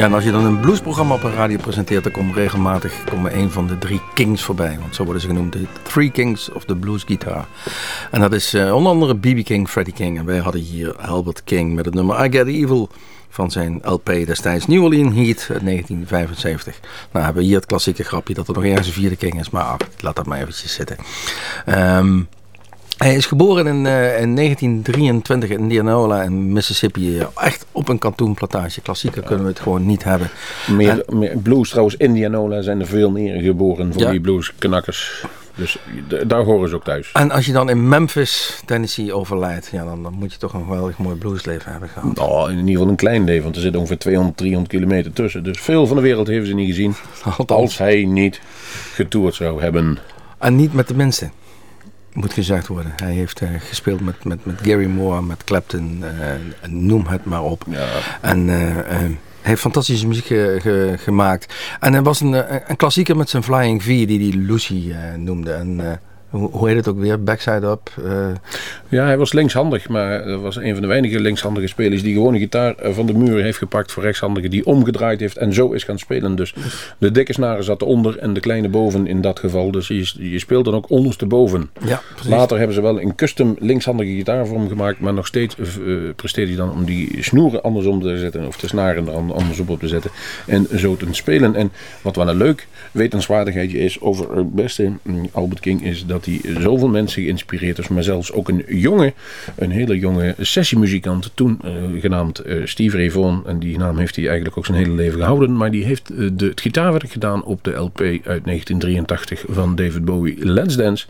Ja, 0.00 0.08
als 0.08 0.24
je 0.24 0.30
dan 0.30 0.44
een 0.44 0.60
bluesprogramma 0.60 1.14
op 1.14 1.22
een 1.22 1.34
radio 1.34 1.56
presenteert, 1.56 2.02
dan 2.02 2.12
komt 2.12 2.34
regelmatig 2.34 3.04
komen 3.04 3.36
een 3.36 3.50
van 3.50 3.66
de 3.66 3.78
drie 3.78 4.00
kings 4.14 4.42
voorbij. 4.42 4.78
Want 4.80 4.94
zo 4.94 5.04
worden 5.04 5.22
ze 5.22 5.28
genoemd, 5.28 5.52
de 5.52 5.66
Three 5.82 6.10
Kings 6.10 6.52
of 6.52 6.64
the 6.64 6.76
Blues 6.76 7.02
Guitar. 7.02 7.46
En 8.10 8.20
dat 8.20 8.32
is 8.32 8.54
eh, 8.54 8.74
onder 8.74 8.92
andere 8.92 9.18
B.B. 9.18 9.44
King, 9.44 9.68
Freddie 9.68 9.94
King. 9.94 10.18
En 10.18 10.24
wij 10.24 10.38
hadden 10.38 10.60
hier 10.60 10.96
Albert 10.96 11.44
King 11.44 11.74
met 11.74 11.84
het 11.84 11.94
nummer 11.94 12.24
I 12.24 12.30
Get 12.30 12.46
Evil 12.46 12.88
van 13.28 13.50
zijn 13.50 13.80
LP 13.82 14.06
destijds 14.06 14.66
New 14.66 14.82
Orleans 14.82 15.14
Heat 15.14 15.46
uit 15.50 15.64
1975. 15.64 16.80
Nou 17.12 17.24
hebben 17.24 17.42
we 17.42 17.48
hier 17.48 17.56
het 17.56 17.66
klassieke 17.66 18.04
grapje 18.04 18.34
dat 18.34 18.48
er 18.48 18.54
nog 18.54 18.64
ergens 18.64 18.86
een 18.86 18.92
vierde 18.92 19.16
King 19.16 19.40
is, 19.40 19.50
maar 19.50 19.64
ach, 19.64 19.76
laat 20.00 20.16
dat 20.16 20.26
maar 20.26 20.38
eventjes 20.38 20.74
zitten. 20.74 20.96
Ehm 21.64 22.20
hij 23.04 23.14
is 23.14 23.26
geboren 23.26 23.66
in, 23.66 23.86
eh, 23.86 24.20
in 24.20 24.34
1923 24.34 25.50
in 25.50 25.58
Indianola 25.58 26.22
in 26.22 26.52
Mississippi. 26.52 27.18
Echt 27.34 27.66
op 27.72 27.88
een 27.88 27.98
kantoenplantage. 27.98 28.80
Klassieker 28.80 29.22
kunnen 29.22 29.44
we 29.44 29.50
het 29.50 29.60
gewoon 29.60 29.86
niet 29.86 30.04
hebben. 30.04 30.30
Meer, 30.66 31.04
meer 31.08 31.36
blues 31.38 31.68
trouwens, 31.70 31.96
Indianola 31.96 32.62
zijn 32.62 32.80
er 32.80 32.86
veel 32.86 33.10
meer 33.10 33.40
geboren 33.40 33.92
voor 33.92 34.02
Ja. 34.02 34.10
die 34.10 34.20
bluesknakkers. 34.20 35.24
Dus 35.54 35.78
daar 36.26 36.42
horen 36.42 36.68
ze 36.68 36.74
ook 36.74 36.84
thuis. 36.84 37.10
En 37.12 37.30
als 37.30 37.46
je 37.46 37.52
dan 37.52 37.70
in 37.70 37.88
Memphis, 37.88 38.60
Tennessee 38.64 39.12
overlijdt, 39.12 39.68
ja, 39.72 39.84
dan, 39.84 40.02
dan 40.02 40.12
moet 40.12 40.32
je 40.32 40.38
toch 40.38 40.52
een 40.52 40.64
geweldig 40.64 40.98
mooi 40.98 41.16
bluesleven 41.16 41.70
hebben 41.70 41.88
gehad. 41.88 42.16
Nou, 42.16 42.50
in 42.50 42.56
ieder 42.58 42.72
geval 42.72 42.88
een 42.88 42.96
klein 42.96 43.24
leven, 43.24 43.42
want 43.42 43.56
er 43.56 43.62
zit 43.62 43.76
ongeveer 43.76 43.98
200, 43.98 44.36
300 44.36 44.72
kilometer 44.72 45.12
tussen. 45.12 45.42
Dus 45.44 45.60
veel 45.60 45.86
van 45.86 45.96
de 45.96 46.02
wereld 46.02 46.26
hebben 46.26 46.46
ze 46.46 46.54
niet 46.54 46.68
gezien. 46.68 46.94
Althans. 47.38 47.60
Als 47.60 47.78
hij 47.78 48.04
niet 48.04 48.40
getoerd 48.94 49.34
zou 49.34 49.60
hebben. 49.62 49.98
En 50.38 50.56
niet 50.56 50.72
met 50.72 50.88
de 50.88 50.94
minste, 50.94 51.30
moet 52.12 52.32
gezegd 52.32 52.66
worden. 52.66 52.92
Hij 52.96 53.12
heeft 53.12 53.40
eh, 53.40 53.48
gespeeld 53.58 54.00
met, 54.00 54.24
met, 54.24 54.44
met 54.44 54.60
Gary 54.62 54.86
Moore, 54.86 55.22
met 55.22 55.44
Clapton, 55.44 56.04
eh, 56.04 56.68
noem 56.68 57.06
het 57.06 57.24
maar 57.24 57.42
op. 57.42 57.64
Ja. 57.68 57.86
En 58.20 58.48
eh, 58.48 58.74
hij 58.76 59.16
heeft 59.40 59.60
fantastische 59.60 60.06
muziek 60.06 60.26
ge- 60.26 60.58
ge- 60.60 60.94
gemaakt. 60.98 61.54
En 61.80 61.92
hij 61.92 62.02
was 62.02 62.20
een, 62.20 62.32
een 62.70 62.76
klassieker 62.76 63.16
met 63.16 63.30
zijn 63.30 63.42
Flying 63.42 63.82
V, 63.82 63.86
die 63.86 64.30
hij 64.30 64.38
Lucy 64.40 64.94
noemde. 65.16 65.52
En 65.52 66.00
hoe, 66.30 66.68
heet 66.68 66.76
het 66.76 66.88
ook 66.88 66.98
weer? 66.98 67.22
Backside 67.22 67.66
Up. 67.66 67.90
eh, 68.04 68.26
Ja, 68.88 69.04
hij 69.04 69.16
was 69.18 69.32
linkshandig, 69.32 69.88
maar 69.88 70.10
hij 70.24 70.36
was 70.36 70.56
een 70.56 70.72
van 70.72 70.82
de 70.82 70.88
weinige 70.88 71.20
linkshandige 71.20 71.66
spelers 71.66 72.02
die 72.02 72.14
gewoon 72.14 72.34
een 72.34 72.40
gitaar 72.40 72.74
eh, 72.74 72.92
van 72.92 73.06
de 73.06 73.12
muur 73.14 73.42
heeft 73.42 73.58
gepakt 73.58 73.92
voor 73.92 74.02
rechtshandigen, 74.02 74.50
die 74.50 74.66
omgedraaid 74.66 75.20
heeft 75.20 75.36
en 75.36 75.52
zo 75.54 75.70
is 75.72 75.84
gaan 75.84 75.98
spelen. 75.98 76.36
Dus 76.36 76.54
de 76.98 77.10
dikke 77.10 77.32
snaren 77.32 77.64
zat 77.64 77.82
eronder 77.82 78.18
en 78.18 78.32
de 78.32 78.40
kleine 78.40 78.68
boven 78.68 79.06
in 79.06 79.20
dat 79.20 79.38
geval. 79.38 79.70
Dus 79.70 79.88
je, 79.88 80.30
je 80.30 80.38
speelt 80.38 80.64
dan 80.64 80.74
ook 80.74 80.90
ondersteboven. 80.90 81.70
ja, 81.84 82.02
precies. 82.14 82.30
Later 82.30 82.56
hebben 82.58 82.74
ze 82.74 82.82
wel 82.82 83.00
een 83.00 83.14
custom 83.14 83.56
linkshandige 83.58 84.10
gitaarvorm 84.14 84.68
gemaakt, 84.68 85.00
maar 85.00 85.14
nog 85.14 85.26
steeds 85.26 85.56
eh, 85.58 85.66
presteert 86.16 86.48
hij 86.48 86.56
dan 86.56 86.70
om 86.72 86.84
die 86.84 87.16
snoeren 87.22 87.62
andersom 87.62 88.00
te 88.02 88.18
zetten 88.18 88.46
of 88.46 88.56
de 88.56 88.66
snaren 88.68 89.06
er 89.06 89.12
an- 89.12 89.32
andersom 89.34 89.68
op 89.68 89.80
te 89.80 89.88
zetten 89.88 90.10
en 90.46 90.66
zo 90.76 90.96
te 90.96 91.06
spelen. 91.10 91.54
En 91.54 91.72
wat 92.02 92.16
wel 92.16 92.28
een 92.28 92.36
leuk 92.36 92.66
wetenswaardigheidje 92.92 93.78
is 93.78 94.00
over 94.00 94.36
het 94.36 94.54
beste 94.54 94.92
mm, 95.02 95.28
Albert 95.32 95.60
King 95.60 95.84
is 95.84 96.06
dat 96.06 96.19
hij 96.24 96.40
zoveel 96.60 96.88
mensen 96.88 97.22
geïnspireerd 97.22 97.78
is, 97.78 97.88
maar 97.88 98.02
zelfs 98.02 98.32
ook 98.32 98.48
een 98.48 98.64
jonge, 98.68 99.12
een 99.56 99.70
hele 99.70 99.98
jonge 99.98 100.34
sessiemuzikant 100.38 101.30
toen 101.34 101.58
eh, 101.64 101.72
genaamd 102.00 102.38
eh, 102.38 102.66
Steve 102.66 103.10
Vaughan 103.10 103.42
en 103.46 103.58
die 103.58 103.78
naam 103.78 103.98
heeft 103.98 104.16
hij 104.16 104.24
eigenlijk 104.24 104.58
ook 104.58 104.66
zijn 104.66 104.78
hele 104.78 104.94
leven 104.94 105.18
gehouden, 105.18 105.56
maar 105.56 105.70
die 105.70 105.84
heeft 105.84 106.10
eh, 106.10 106.28
de, 106.32 106.46
het 106.46 106.60
gitaarwerk 106.60 107.10
gedaan 107.10 107.44
op 107.44 107.64
de 107.64 107.70
LP 107.70 108.00
uit 108.00 108.44
1983 108.44 109.44
van 109.48 109.74
David 109.74 110.04
Bowie, 110.04 110.46
Let's 110.46 110.76
Dance. 110.76 111.06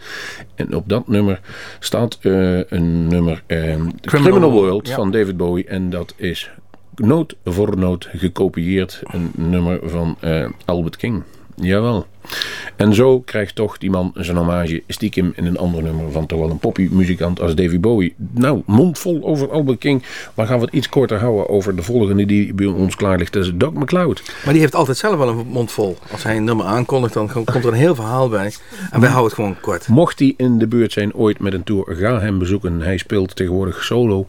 En 0.54 0.74
op 0.74 0.88
dat 0.88 1.08
nummer 1.08 1.40
staat 1.78 2.18
een 2.20 3.06
nummer 3.06 3.42
eh, 3.46 3.74
Criminal, 4.00 4.50
World 4.50 4.88
ja. 4.88 4.94
van 4.94 5.10
David 5.10 5.36
Bowie. 5.36 5.64
En 5.64 5.90
dat 5.90 6.14
is 6.16 6.50
noot 6.94 7.36
voor 7.44 7.78
noot 7.78 8.08
gekopieerd. 8.12 9.02
Een 9.04 9.30
nummer 9.34 9.80
van 9.82 10.16
Albert 10.64 10.96
King. 10.96 11.22
Jawel. 11.56 12.06
En 12.76 12.94
zo 12.94 13.20
krijgt 13.20 13.54
toch 13.54 13.78
die 13.78 13.90
man 13.90 14.12
zijn 14.14 14.36
hommage 14.36 14.82
stiekem 14.86 15.32
in 15.36 15.46
een 15.46 15.58
ander 15.58 15.82
nummer 15.82 16.12
van 16.12 16.26
toch 16.26 16.38
wel 16.38 16.50
een 16.50 16.58
poppy-muzikant 16.58 17.40
als 17.40 17.54
David 17.54 17.80
Bowie. 17.80 18.14
Nou, 18.30 18.62
mondvol 18.66 19.20
over 19.22 19.50
Albert 19.50 19.78
King. 19.78 20.02
Maar 20.34 20.46
gaan 20.46 20.58
we 20.58 20.64
het 20.64 20.74
iets 20.74 20.88
korter 20.88 21.18
houden 21.18 21.48
over 21.48 21.76
de 21.76 21.82
volgende 21.82 22.26
die 22.26 22.54
bij 22.54 22.66
ons 22.66 22.96
klaar 22.96 23.18
ligt. 23.18 23.32
Dat 23.32 23.44
is 23.44 23.52
Doc 23.54 23.72
McCloud. 23.72 24.22
Maar 24.44 24.52
die 24.52 24.62
heeft 24.62 24.74
altijd 24.74 24.96
zelf 24.96 25.16
wel 25.16 25.28
een 25.28 25.46
mond 25.46 25.72
vol. 25.72 25.98
Als 26.12 26.22
hij 26.22 26.36
een 26.36 26.44
nummer 26.44 26.66
aankondigt, 26.66 27.14
dan 27.14 27.30
komt 27.32 27.64
er 27.64 27.66
een 27.66 27.72
heel 27.74 27.94
verhaal 27.94 28.28
bij. 28.28 28.52
En 28.90 29.00
wij 29.00 29.08
houden 29.08 29.24
het 29.24 29.34
gewoon 29.34 29.60
kort. 29.60 29.88
Mocht 29.88 30.18
hij 30.18 30.34
in 30.36 30.58
de 30.58 30.66
buurt 30.66 30.92
zijn 30.92 31.14
ooit 31.14 31.38
met 31.38 31.52
een 31.52 31.64
tour, 31.64 31.96
ga 31.96 32.20
hem 32.20 32.38
bezoeken. 32.38 32.80
Hij 32.80 32.96
speelt 32.96 33.36
tegenwoordig 33.36 33.84
solo. 33.84 34.26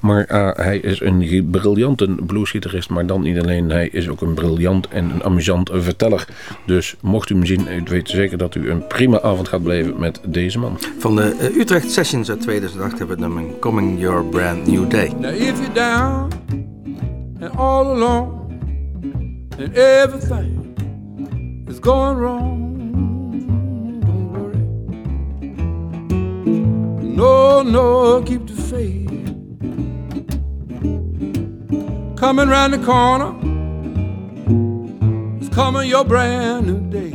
Maar 0.00 0.26
ah, 0.26 0.56
hij 0.56 0.78
is 0.78 1.00
een 1.00 1.48
briljante 1.50 2.14
bluesgitarist. 2.26 2.90
Maar 2.90 3.06
dan 3.06 3.22
niet 3.22 3.38
alleen, 3.38 3.70
hij 3.70 3.88
is 3.88 4.08
ook 4.08 4.20
een 4.20 4.34
briljant 4.34 4.88
en 4.88 5.10
een 5.10 5.24
amusant 5.24 5.70
verteller. 5.72 6.28
Dus 6.66 6.96
mocht 7.00 7.30
u 7.30 7.31
hem 7.34 7.46
zien, 7.46 7.66
u 7.68 7.82
weet 7.84 8.08
zeker 8.08 8.38
dat 8.38 8.54
u 8.54 8.70
een 8.70 8.86
prima 8.86 9.20
avond 9.20 9.48
gaat 9.48 9.62
beleven 9.62 10.00
met 10.00 10.20
deze 10.26 10.58
man. 10.58 10.78
Van 10.98 11.16
de 11.16 11.36
eh, 11.38 11.56
Utrecht 11.56 11.90
Sessions 11.90 12.30
uit 12.30 12.40
2008 12.40 12.98
hebben 12.98 13.16
we 13.16 13.22
het 13.22 13.32
nummer 13.32 13.58
Coming 13.58 14.00
Your 14.00 14.24
Brand 14.24 14.66
New 14.66 14.90
Day. 14.90 15.12
Now 15.18 15.34
if 15.34 15.58
you're 15.58 15.72
down 15.74 16.28
and 17.40 17.56
all 17.56 17.86
alone 17.86 18.40
and 19.58 19.76
everything 19.76 20.74
is 21.68 21.76
going 21.80 22.18
wrong, 22.18 22.76
don't 24.00 24.32
worry. 24.32 24.58
No, 27.14 27.62
no, 27.62 28.22
keep 28.22 28.46
the 28.46 28.62
faith. 28.62 29.10
Coming 32.14 32.48
round 32.48 32.72
the 32.72 32.78
corner, 32.78 33.34
coming 35.52 35.88
your 35.88 36.04
brand 36.04 36.66
new 36.66 36.80
day. 36.90 37.10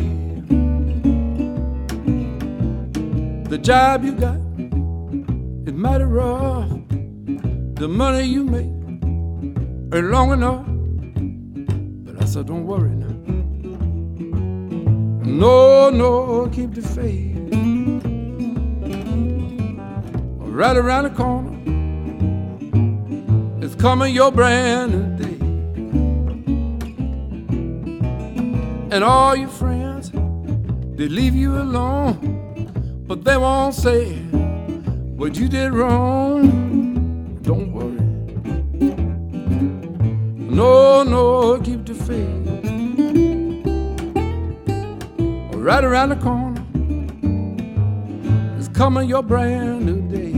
The 3.49 3.57
job 3.57 4.03
you 4.03 4.11
got 4.11 4.37
is 5.67 5.73
mighty 5.73 6.03
rough. 6.03 6.69
The 7.75 7.87
money 7.87 8.25
you 8.25 8.43
make 8.43 8.65
ain't 9.93 10.11
long 10.11 10.31
enough. 10.33 10.65
But 12.05 12.21
I 12.21 12.25
said, 12.25 12.45
don't 12.45 12.67
worry 12.67 12.91
now. 12.91 13.15
No, 15.25 15.89
no, 15.89 16.47
keep 16.49 16.75
the 16.75 16.81
faith. 16.83 17.35
Right 20.37 20.77
around 20.77 21.03
the 21.03 21.09
corner, 21.11 21.53
it's 23.63 23.75
coming 23.75 24.13
your 24.13 24.31
brand 24.31 24.91
new 24.91 25.17
day. 25.17 25.26
And 28.97 29.03
all 29.03 29.35
your 29.35 29.47
friends, 29.47 30.09
they 30.97 31.07
leave 31.07 31.35
you 31.35 31.55
alone, 31.55 33.03
but 33.05 33.23
they 33.23 33.37
won't 33.37 33.75
say 33.75 34.15
what 35.15 35.37
you 35.37 35.47
did 35.47 35.71
wrong. 35.71 37.37
Don't 37.43 37.71
worry. 37.73 38.01
No, 40.49 41.03
no, 41.03 41.61
keep 41.61 41.85
the 41.85 41.93
faith. 41.93 42.47
Right 45.53 45.83
around 45.83 46.09
the 46.09 46.15
corner, 46.15 46.65
it's 48.57 48.67
coming 48.69 49.07
your 49.07 49.21
brand 49.21 49.85
new 49.85 50.01
day. 50.09 50.36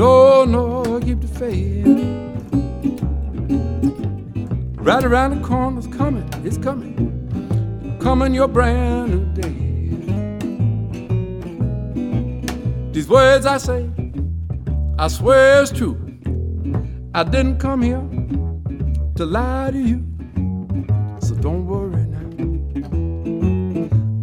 No, 0.00 0.46
no, 0.46 0.98
keep 1.00 1.20
the 1.20 1.28
faith. 1.28 1.84
Right 4.78 5.04
around 5.04 5.38
the 5.38 5.46
corner, 5.46 5.78
it's 5.78 5.88
coming, 5.88 6.26
it's 6.42 6.56
coming, 6.56 7.98
coming 8.00 8.32
your 8.32 8.48
brand 8.48 9.10
new 9.10 9.26
day. 9.34 9.52
These 12.92 13.08
words 13.10 13.44
I 13.44 13.58
say, 13.58 13.90
I 14.98 15.08
swear 15.08 15.60
it's 15.60 15.70
true. 15.70 15.98
I 17.14 17.22
didn't 17.22 17.58
come 17.58 17.82
here 17.82 18.00
to 19.16 19.26
lie 19.26 19.70
to 19.70 19.78
you, 19.78 20.02
so 21.20 21.34
don't 21.34 21.66
worry 21.66 22.06
now. 22.06 22.26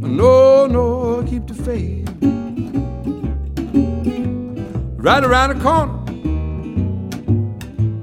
No, 0.07 0.65
no, 0.65 1.23
keep 1.29 1.45
the 1.45 1.53
faith. 1.53 1.96
Right 5.07 5.23
around 5.23 5.57
the 5.57 5.63
corner, 5.63 5.93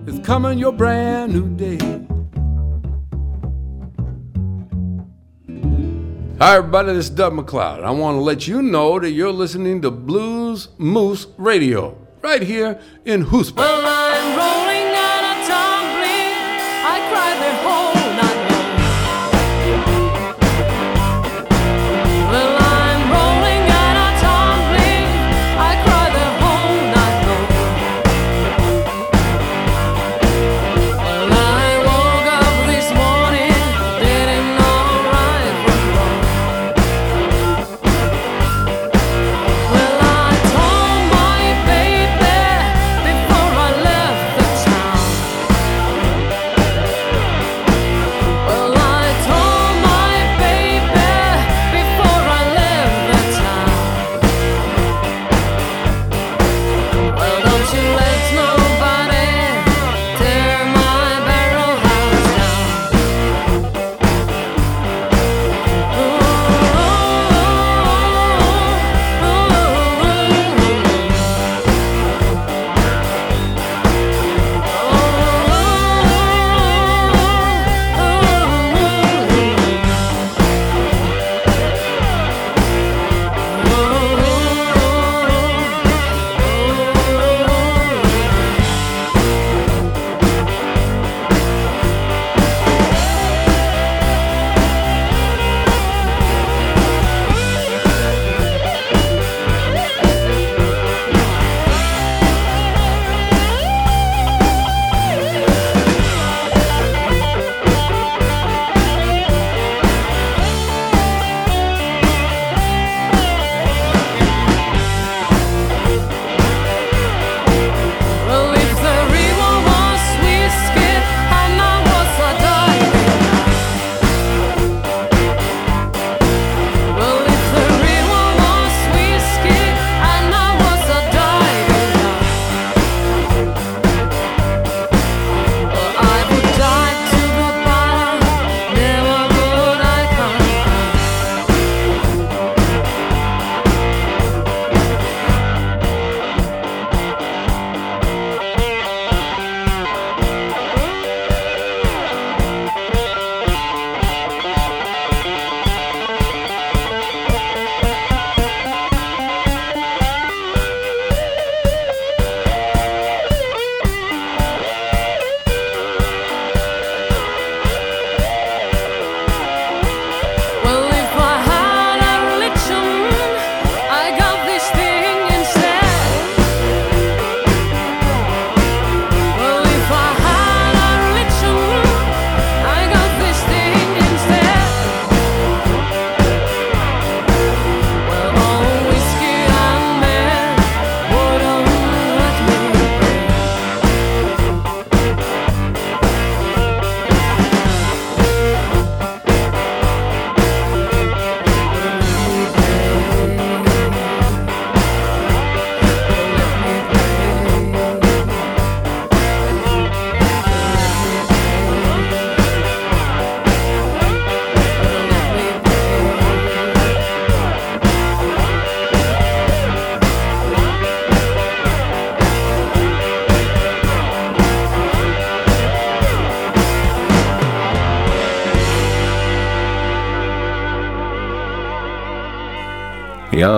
it's 0.08 0.26
coming 0.26 0.58
your 0.58 0.72
brand 0.72 1.34
new 1.34 1.54
day. 1.54 1.76
Hi, 6.38 6.56
everybody, 6.56 6.94
this 6.94 7.04
is 7.04 7.10
Doug 7.10 7.34
McLeod. 7.34 7.84
I 7.84 7.90
want 7.90 8.16
to 8.16 8.22
let 8.22 8.48
you 8.48 8.62
know 8.62 8.98
that 8.98 9.10
you're 9.10 9.32
listening 9.32 9.82
to 9.82 9.90
Blues 9.90 10.68
Moose 10.78 11.26
Radio 11.36 11.94
right 12.22 12.40
here 12.40 12.80
in 13.04 13.26
Hoospa. 13.26 14.63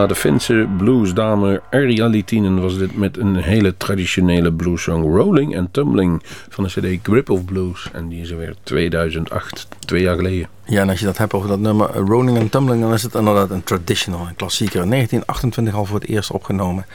De 0.07 0.15
Finse 0.15 0.69
bluesdame 0.77 1.63
Arja 1.71 2.07
Litinen 2.07 2.61
was 2.61 2.79
dit 2.79 2.97
met 2.97 3.17
een 3.17 3.37
hele 3.37 3.77
traditionele 3.77 4.53
bluessong 4.53 5.05
Rolling 5.05 5.59
and 5.59 5.73
Tumbling 5.73 6.23
van 6.49 6.65
de 6.65 6.71
cd 6.71 7.03
Grip 7.03 7.31
of 7.31 7.45
Blues. 7.45 7.91
En 7.93 8.09
die 8.09 8.21
is 8.21 8.31
er 8.31 8.37
weer 8.37 8.55
2008, 8.63 9.69
twee 9.79 10.03
jaar 10.03 10.17
geleden. 10.17 10.49
Ja, 10.65 10.81
en 10.81 10.89
als 10.89 10.99
je 10.99 11.05
dat 11.05 11.19
hebt 11.19 11.33
over 11.33 11.49
dat 11.49 11.59
nummer 11.59 11.91
eh, 11.91 12.03
Rolling 12.07 12.39
and 12.39 12.51
Tumbling, 12.51 12.83
dan 12.83 12.93
is 12.93 13.03
het 13.03 13.15
inderdaad 13.15 13.51
een 13.51 13.65
traditional, 13.65 14.27
een 14.27 14.37
klassieker. 14.37 14.83
In 14.83 14.91
1928 14.91 15.75
al 15.75 15.85
voor 15.85 16.01
het 16.01 16.09
eerst 16.09 16.31
opgenomen. 16.31 16.87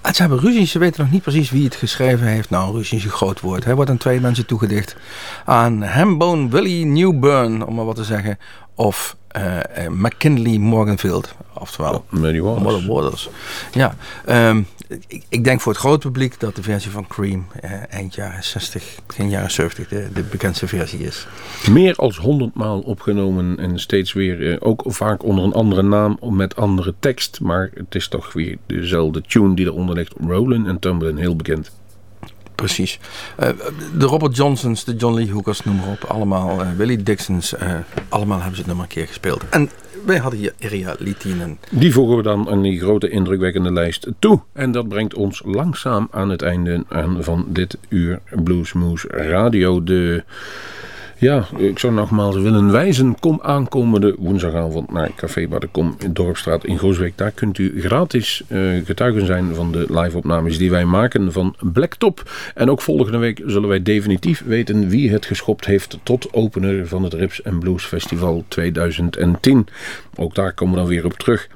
En 0.00 0.14
ze 0.14 0.20
hebben 0.20 0.40
ruzie, 0.40 0.66
ze 0.66 0.78
weten 0.78 1.02
nog 1.02 1.12
niet 1.12 1.22
precies 1.22 1.50
wie 1.50 1.64
het 1.64 1.74
geschreven 1.74 2.26
heeft. 2.26 2.50
Nou, 2.50 2.76
ruzie 2.76 2.98
is 2.98 3.04
een 3.04 3.10
groot 3.10 3.40
woord. 3.40 3.64
Hij 3.64 3.74
wordt 3.74 3.90
aan 3.90 3.96
twee 3.96 4.20
mensen 4.20 4.46
toegedicht. 4.46 4.96
Aan 5.44 5.82
Hambone 5.82 6.48
Willie 6.48 6.86
Newburn, 6.86 7.66
om 7.66 7.74
maar 7.74 7.84
wat 7.84 7.96
te 7.96 8.04
zeggen. 8.04 8.38
Of 8.74 9.16
eh, 9.28 9.58
eh, 9.58 9.90
McKinley 9.90 10.58
Morganfield, 10.58 11.34
oftewel 11.62 12.04
Muddy 12.08 12.40
Waters. 12.40 12.72
Muddy 12.72 12.86
Waters. 12.86 13.28
Ja, 13.72 13.96
ehm, 14.24 14.62
ik, 15.06 15.24
ik 15.28 15.44
denk 15.44 15.60
voor 15.60 15.72
het 15.72 15.80
grote 15.80 16.06
publiek 16.06 16.40
dat 16.40 16.56
de 16.56 16.62
versie 16.62 16.90
van 16.90 17.06
Cream 17.06 17.46
eh, 17.60 17.70
eind 17.90 18.14
jaren 18.14 18.44
60, 18.44 18.96
begin 19.06 19.30
jaren 19.30 19.50
70 19.50 19.88
de, 19.88 20.08
de 20.14 20.22
bekendste 20.22 20.66
versie 20.66 20.98
is. 20.98 21.26
Meer 21.70 21.94
als 21.96 22.16
honderd 22.16 22.54
maal 22.54 22.80
opgenomen 22.80 23.58
en 23.58 23.78
steeds 23.78 24.12
weer, 24.12 24.52
eh, 24.52 24.56
ook 24.60 24.82
vaak 24.86 25.24
onder 25.24 25.44
een 25.44 25.52
andere 25.52 25.82
naam 25.82 26.18
met 26.20 26.56
andere 26.56 26.94
tekst. 26.98 27.40
Maar 27.40 27.70
het 27.74 27.94
is 27.94 28.08
toch 28.08 28.32
weer 28.32 28.58
dezelfde 28.66 29.22
tune 29.22 29.54
die 29.54 29.66
eronder 29.66 29.94
ligt. 29.94 30.14
Rolling 30.26 30.68
and 30.68 30.80
Tumbling, 30.80 31.18
heel 31.18 31.36
bekend. 31.36 31.72
Precies. 32.54 32.98
Eh, 33.36 33.48
de 33.98 34.06
Robert 34.06 34.36
Johnsons, 34.36 34.84
de 34.84 34.96
John 34.96 35.14
Lee 35.14 35.30
Hookers, 35.30 35.64
noem 35.64 35.76
maar 35.76 35.88
op. 35.88 36.04
Allemaal, 36.04 36.60
eh, 36.60 36.66
Willie 36.76 37.02
Dixons, 37.02 37.54
allemaal 38.08 38.36
hebben 38.36 38.54
ze 38.56 38.60
het 38.60 38.66
nummer 38.66 38.84
een 38.84 38.90
keer 38.90 39.06
gespeeld. 39.06 39.42
En 39.50 39.70
wij 40.04 40.18
hadden 40.18 40.40
hier 40.40 40.52
Iria 40.58 40.94
Litinen. 40.98 41.58
Die 41.70 41.92
voegen 41.92 42.16
we 42.16 42.22
dan 42.22 42.48
aan 42.48 42.62
die 42.62 42.80
grote 42.80 43.08
indrukwekkende 43.08 43.72
lijst 43.72 44.08
toe. 44.18 44.40
En 44.52 44.72
dat 44.72 44.88
brengt 44.88 45.14
ons 45.14 45.42
langzaam 45.44 46.08
aan 46.10 46.28
het 46.28 46.42
einde 46.42 46.84
van 47.18 47.44
dit 47.48 47.78
uur 47.88 48.20
Bluesmoose 48.42 49.08
Radio. 49.08 49.84
De, 49.84 50.24
ja, 51.22 51.46
ik 51.56 51.78
zou 51.78 51.92
nogmaals 51.92 52.36
willen 52.36 52.72
wijzen. 52.72 53.18
Kom 53.20 53.38
aankomende 53.42 54.16
woensdagavond 54.18 54.92
naar 54.92 55.10
Café 55.16 55.48
Bar 55.48 55.62
in 55.98 56.12
Dorpstraat 56.12 56.64
in 56.64 56.78
Groesbeek. 56.78 57.18
Daar 57.18 57.30
kunt 57.30 57.58
u 57.58 57.80
gratis 57.80 58.42
eh, 58.48 58.60
getuigen 58.84 59.26
zijn 59.26 59.54
van 59.54 59.72
de 59.72 59.86
live-opnames 59.88 60.58
die 60.58 60.70
wij 60.70 60.84
maken 60.84 61.32
van 61.32 61.54
Blacktop. 61.72 62.30
En 62.54 62.70
ook 62.70 62.82
volgende 62.82 63.18
week 63.18 63.42
zullen 63.46 63.68
wij 63.68 63.82
definitief 63.82 64.42
weten 64.46 64.88
wie 64.88 65.10
het 65.10 65.26
geschopt 65.26 65.64
heeft 65.64 65.98
tot 66.02 66.32
opener 66.32 66.88
van 66.88 67.02
het 67.02 67.14
Rips 67.14 67.40
Blues 67.58 67.84
Festival 67.84 68.44
2010. 68.48 69.66
Ook 70.16 70.34
daar 70.34 70.52
komen 70.52 70.74
we 70.74 70.80
dan 70.80 70.88
weer 70.88 71.04
op 71.04 71.12
terug. 71.12 71.48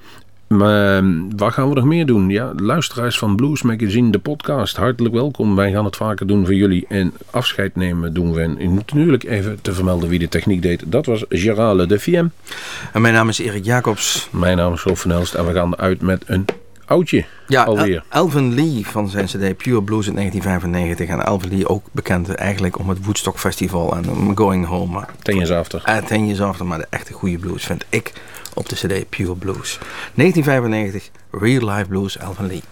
Maar 0.47 0.97
ehm, 0.97 1.13
wat 1.37 1.53
gaan 1.53 1.69
we 1.69 1.75
nog 1.75 1.85
meer 1.85 2.07
doen? 2.07 2.29
Ja, 2.31 2.53
luisteraars 2.57 3.19
van 3.19 3.37
Blues 3.37 3.63
Magazine, 3.63 4.11
de 4.11 4.19
podcast, 4.19 4.77
hartelijk 4.77 5.15
welkom. 5.15 5.57
Wij 5.57 5.73
gaan 5.73 5.85
het 5.85 5.97
vaker 5.97 6.27
doen 6.27 6.45
voor 6.45 6.55
jullie. 6.55 6.87
En 6.89 7.13
afscheid 7.31 7.77
nemen 7.77 8.15
doen 8.15 8.33
we. 8.33 8.41
En 8.43 8.75
natuurlijk 8.75 9.25
even 9.25 9.59
te 9.63 9.73
vermelden 9.75 10.09
wie 10.09 10.19
de 10.19 10.29
techniek 10.29 10.63
deed. 10.63 10.83
Dat 10.87 11.07
was 11.07 11.25
Gerale 11.29 11.87
de 11.87 11.99
Fiem. 11.99 12.33
En 12.93 13.01
mijn 13.01 13.15
naam 13.15 13.29
is 13.29 13.39
Erik 13.39 13.65
Jacobs. 13.65 14.29
Mijn 14.33 14.57
naam 14.57 14.73
is 14.73 14.83
Rob 14.83 14.97
van 14.97 15.11
Elst 15.13 15.35
en 15.35 15.47
we 15.47 15.53
gaan 15.53 15.73
eruit 15.75 16.01
met 16.03 16.23
een 16.27 16.45
oudje 16.85 17.25
Ja, 17.49 17.65
alweer. 17.65 18.05
El- 18.09 18.21
Elvin 18.21 18.55
Lee 18.55 18.87
van 18.87 19.09
zijn 19.09 19.27
CD 19.27 19.57
Pure 19.57 19.83
Blues 19.83 20.07
in 20.07 20.15
1995. 20.15 21.09
En 21.09 21.21
Elvin 21.25 21.51
Lee 21.51 21.69
ook 21.69 21.87
bekend 21.93 22.35
eigenlijk 22.35 22.79
om 22.79 22.89
het 22.89 23.05
Woodstock 23.05 23.39
Festival 23.39 23.97
en 23.97 24.33
Going 24.37 24.67
Home. 24.67 25.05
Ten 25.23 25.35
years 25.35 25.51
after. 25.51 25.83
Uh, 25.89 25.97
ten 25.97 26.25
years 26.27 26.41
after, 26.41 26.67
maar 26.67 26.79
de 26.79 26.87
echte 26.91 27.13
goede 27.13 27.39
blues 27.39 27.65
vind 27.65 27.85
ik 27.89 28.13
op 28.57 28.69
de 28.69 28.75
CD 28.75 29.09
Pure 29.09 29.35
Blues. 29.37 29.79
1995, 30.15 31.11
Real 31.31 31.69
Life 31.71 31.89
Blues, 31.89 32.17
Elvin 32.19 32.47
Lee. 32.47 32.63